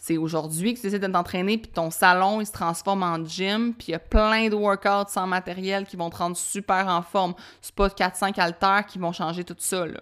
c'est 0.00 0.16
aujourd'hui 0.16 0.72
que 0.72 0.80
tu 0.80 0.86
décides 0.86 1.02
de 1.02 1.12
t'entraîner, 1.12 1.58
puis 1.58 1.70
ton 1.70 1.90
salon, 1.90 2.40
il 2.40 2.46
se 2.46 2.52
transforme 2.52 3.02
en 3.02 3.22
gym, 3.22 3.74
puis 3.74 3.88
il 3.88 3.90
y 3.90 3.94
a 3.94 3.98
plein 3.98 4.48
de 4.48 4.54
workouts 4.54 5.10
sans 5.10 5.26
matériel 5.26 5.84
qui 5.84 5.96
vont 5.96 6.08
te 6.08 6.16
rendre 6.16 6.38
super 6.38 6.88
en 6.88 7.02
forme. 7.02 7.34
C'est 7.60 7.74
pas 7.74 7.88
4-5 7.88 8.40
haltères 8.40 8.86
qui 8.86 8.98
vont 8.98 9.12
changer 9.12 9.44
tout 9.44 9.56
ça, 9.58 9.84
là. 9.84 10.00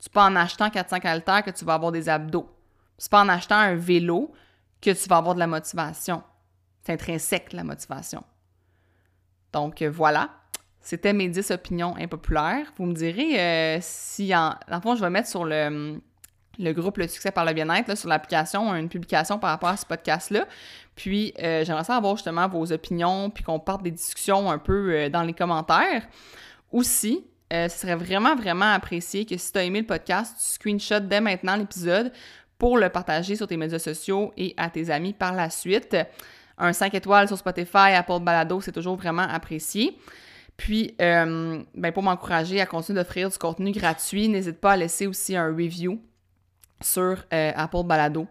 C'est 0.00 0.12
pas 0.12 0.26
en 0.26 0.34
achetant 0.34 0.68
4-5 0.68 1.06
haltères 1.06 1.44
que 1.44 1.52
tu 1.52 1.64
vas 1.64 1.74
avoir 1.74 1.92
des 1.92 2.08
abdos. 2.08 2.50
C'est 2.98 3.10
pas 3.10 3.22
en 3.22 3.28
achetant 3.28 3.56
un 3.56 3.76
vélo 3.76 4.32
que 4.82 4.90
tu 4.90 5.08
vas 5.08 5.18
avoir 5.18 5.34
de 5.36 5.40
la 5.40 5.46
motivation. 5.46 6.24
C'est 6.82 6.92
intrinsèque, 6.92 7.52
la 7.52 7.62
motivation. 7.62 8.24
Donc, 9.52 9.82
euh, 9.82 9.90
voilà. 9.90 10.30
C'était 10.80 11.12
mes 11.12 11.28
10 11.28 11.52
opinions 11.52 11.94
impopulaires. 11.96 12.72
Vous 12.76 12.86
me 12.86 12.92
direz 12.92 13.40
euh, 13.40 13.78
si, 13.80 14.34
en... 14.34 14.56
Dans 14.68 14.76
le 14.76 14.82
fond, 14.82 14.96
je 14.96 15.00
vais 15.00 15.10
mettre 15.10 15.28
sur 15.28 15.44
le 15.44 16.00
le 16.58 16.72
groupe 16.72 16.98
Le 16.98 17.08
Succès 17.08 17.30
par 17.30 17.44
le 17.44 17.52
bien-être 17.52 17.96
sur 17.96 18.08
l'application, 18.08 18.74
une 18.74 18.88
publication 18.88 19.38
par 19.38 19.50
rapport 19.50 19.70
à 19.70 19.76
ce 19.76 19.86
podcast-là. 19.86 20.46
Puis 20.94 21.34
euh, 21.42 21.64
j'aimerais 21.64 21.84
ça 21.84 21.96
avoir 21.96 22.16
justement 22.16 22.48
vos 22.48 22.72
opinions, 22.72 23.30
puis 23.30 23.44
qu'on 23.44 23.58
parte 23.58 23.82
des 23.82 23.90
discussions 23.90 24.50
un 24.50 24.58
peu 24.58 24.92
euh, 24.92 25.08
dans 25.08 25.22
les 25.22 25.34
commentaires. 25.34 26.06
Aussi, 26.72 27.24
euh, 27.52 27.68
ce 27.68 27.78
serait 27.78 27.94
vraiment, 27.94 28.34
vraiment 28.34 28.72
apprécié 28.72 29.24
que 29.24 29.36
si 29.36 29.52
tu 29.52 29.58
as 29.58 29.64
aimé 29.64 29.80
le 29.80 29.86
podcast, 29.86 30.36
tu 30.36 30.54
screenshots 30.54 31.06
dès 31.06 31.20
maintenant 31.20 31.56
l'épisode 31.56 32.12
pour 32.58 32.78
le 32.78 32.88
partager 32.88 33.36
sur 33.36 33.46
tes 33.46 33.56
médias 33.56 33.78
sociaux 33.78 34.32
et 34.36 34.54
à 34.56 34.70
tes 34.70 34.90
amis 34.90 35.12
par 35.12 35.34
la 35.34 35.50
suite. 35.50 35.96
Un 36.58 36.72
5 36.72 36.94
étoiles 36.94 37.28
sur 37.28 37.36
Spotify, 37.36 37.92
Apple 37.94 38.20
Balado, 38.20 38.60
c'est 38.60 38.72
toujours 38.72 38.96
vraiment 38.96 39.22
apprécié. 39.22 39.98
Puis, 40.56 40.94
euh, 41.02 41.62
ben 41.74 41.92
pour 41.92 42.02
m'encourager 42.02 42.60
à 42.60 42.66
continuer 42.66 42.98
d'offrir 42.98 43.28
du 43.28 43.36
contenu 43.36 43.72
gratuit, 43.72 44.28
n'hésite 44.28 44.58
pas 44.58 44.72
à 44.72 44.76
laisser 44.76 45.06
aussi 45.06 45.36
un 45.36 45.48
review 45.48 46.00
sur 46.80 47.24
euh, 47.32 47.52
Apple 47.54 47.84
Balado, 47.84 48.26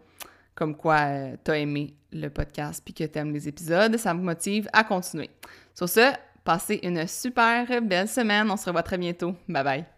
comme 0.54 0.76
quoi 0.76 1.00
euh, 1.06 1.36
t'as 1.44 1.58
aimé 1.58 1.96
le 2.12 2.30
podcast 2.30 2.82
puis 2.84 2.94
que 2.94 3.04
t'aimes 3.04 3.34
les 3.34 3.48
épisodes. 3.48 3.98
Ça 3.98 4.14
me 4.14 4.22
motive 4.22 4.68
à 4.74 4.84
continuer. 4.84 5.30
Sur 5.74 5.90
ce, 5.90 6.14
passez 6.44 6.80
une 6.84 7.06
super 7.08 7.82
belle 7.82 8.08
semaine. 8.08 8.50
On 8.50 8.58
se 8.58 8.66
revoit 8.66 8.84
très 8.84 8.98
bientôt. 8.98 9.36
Bye 9.48 9.64
bye. 9.64 9.95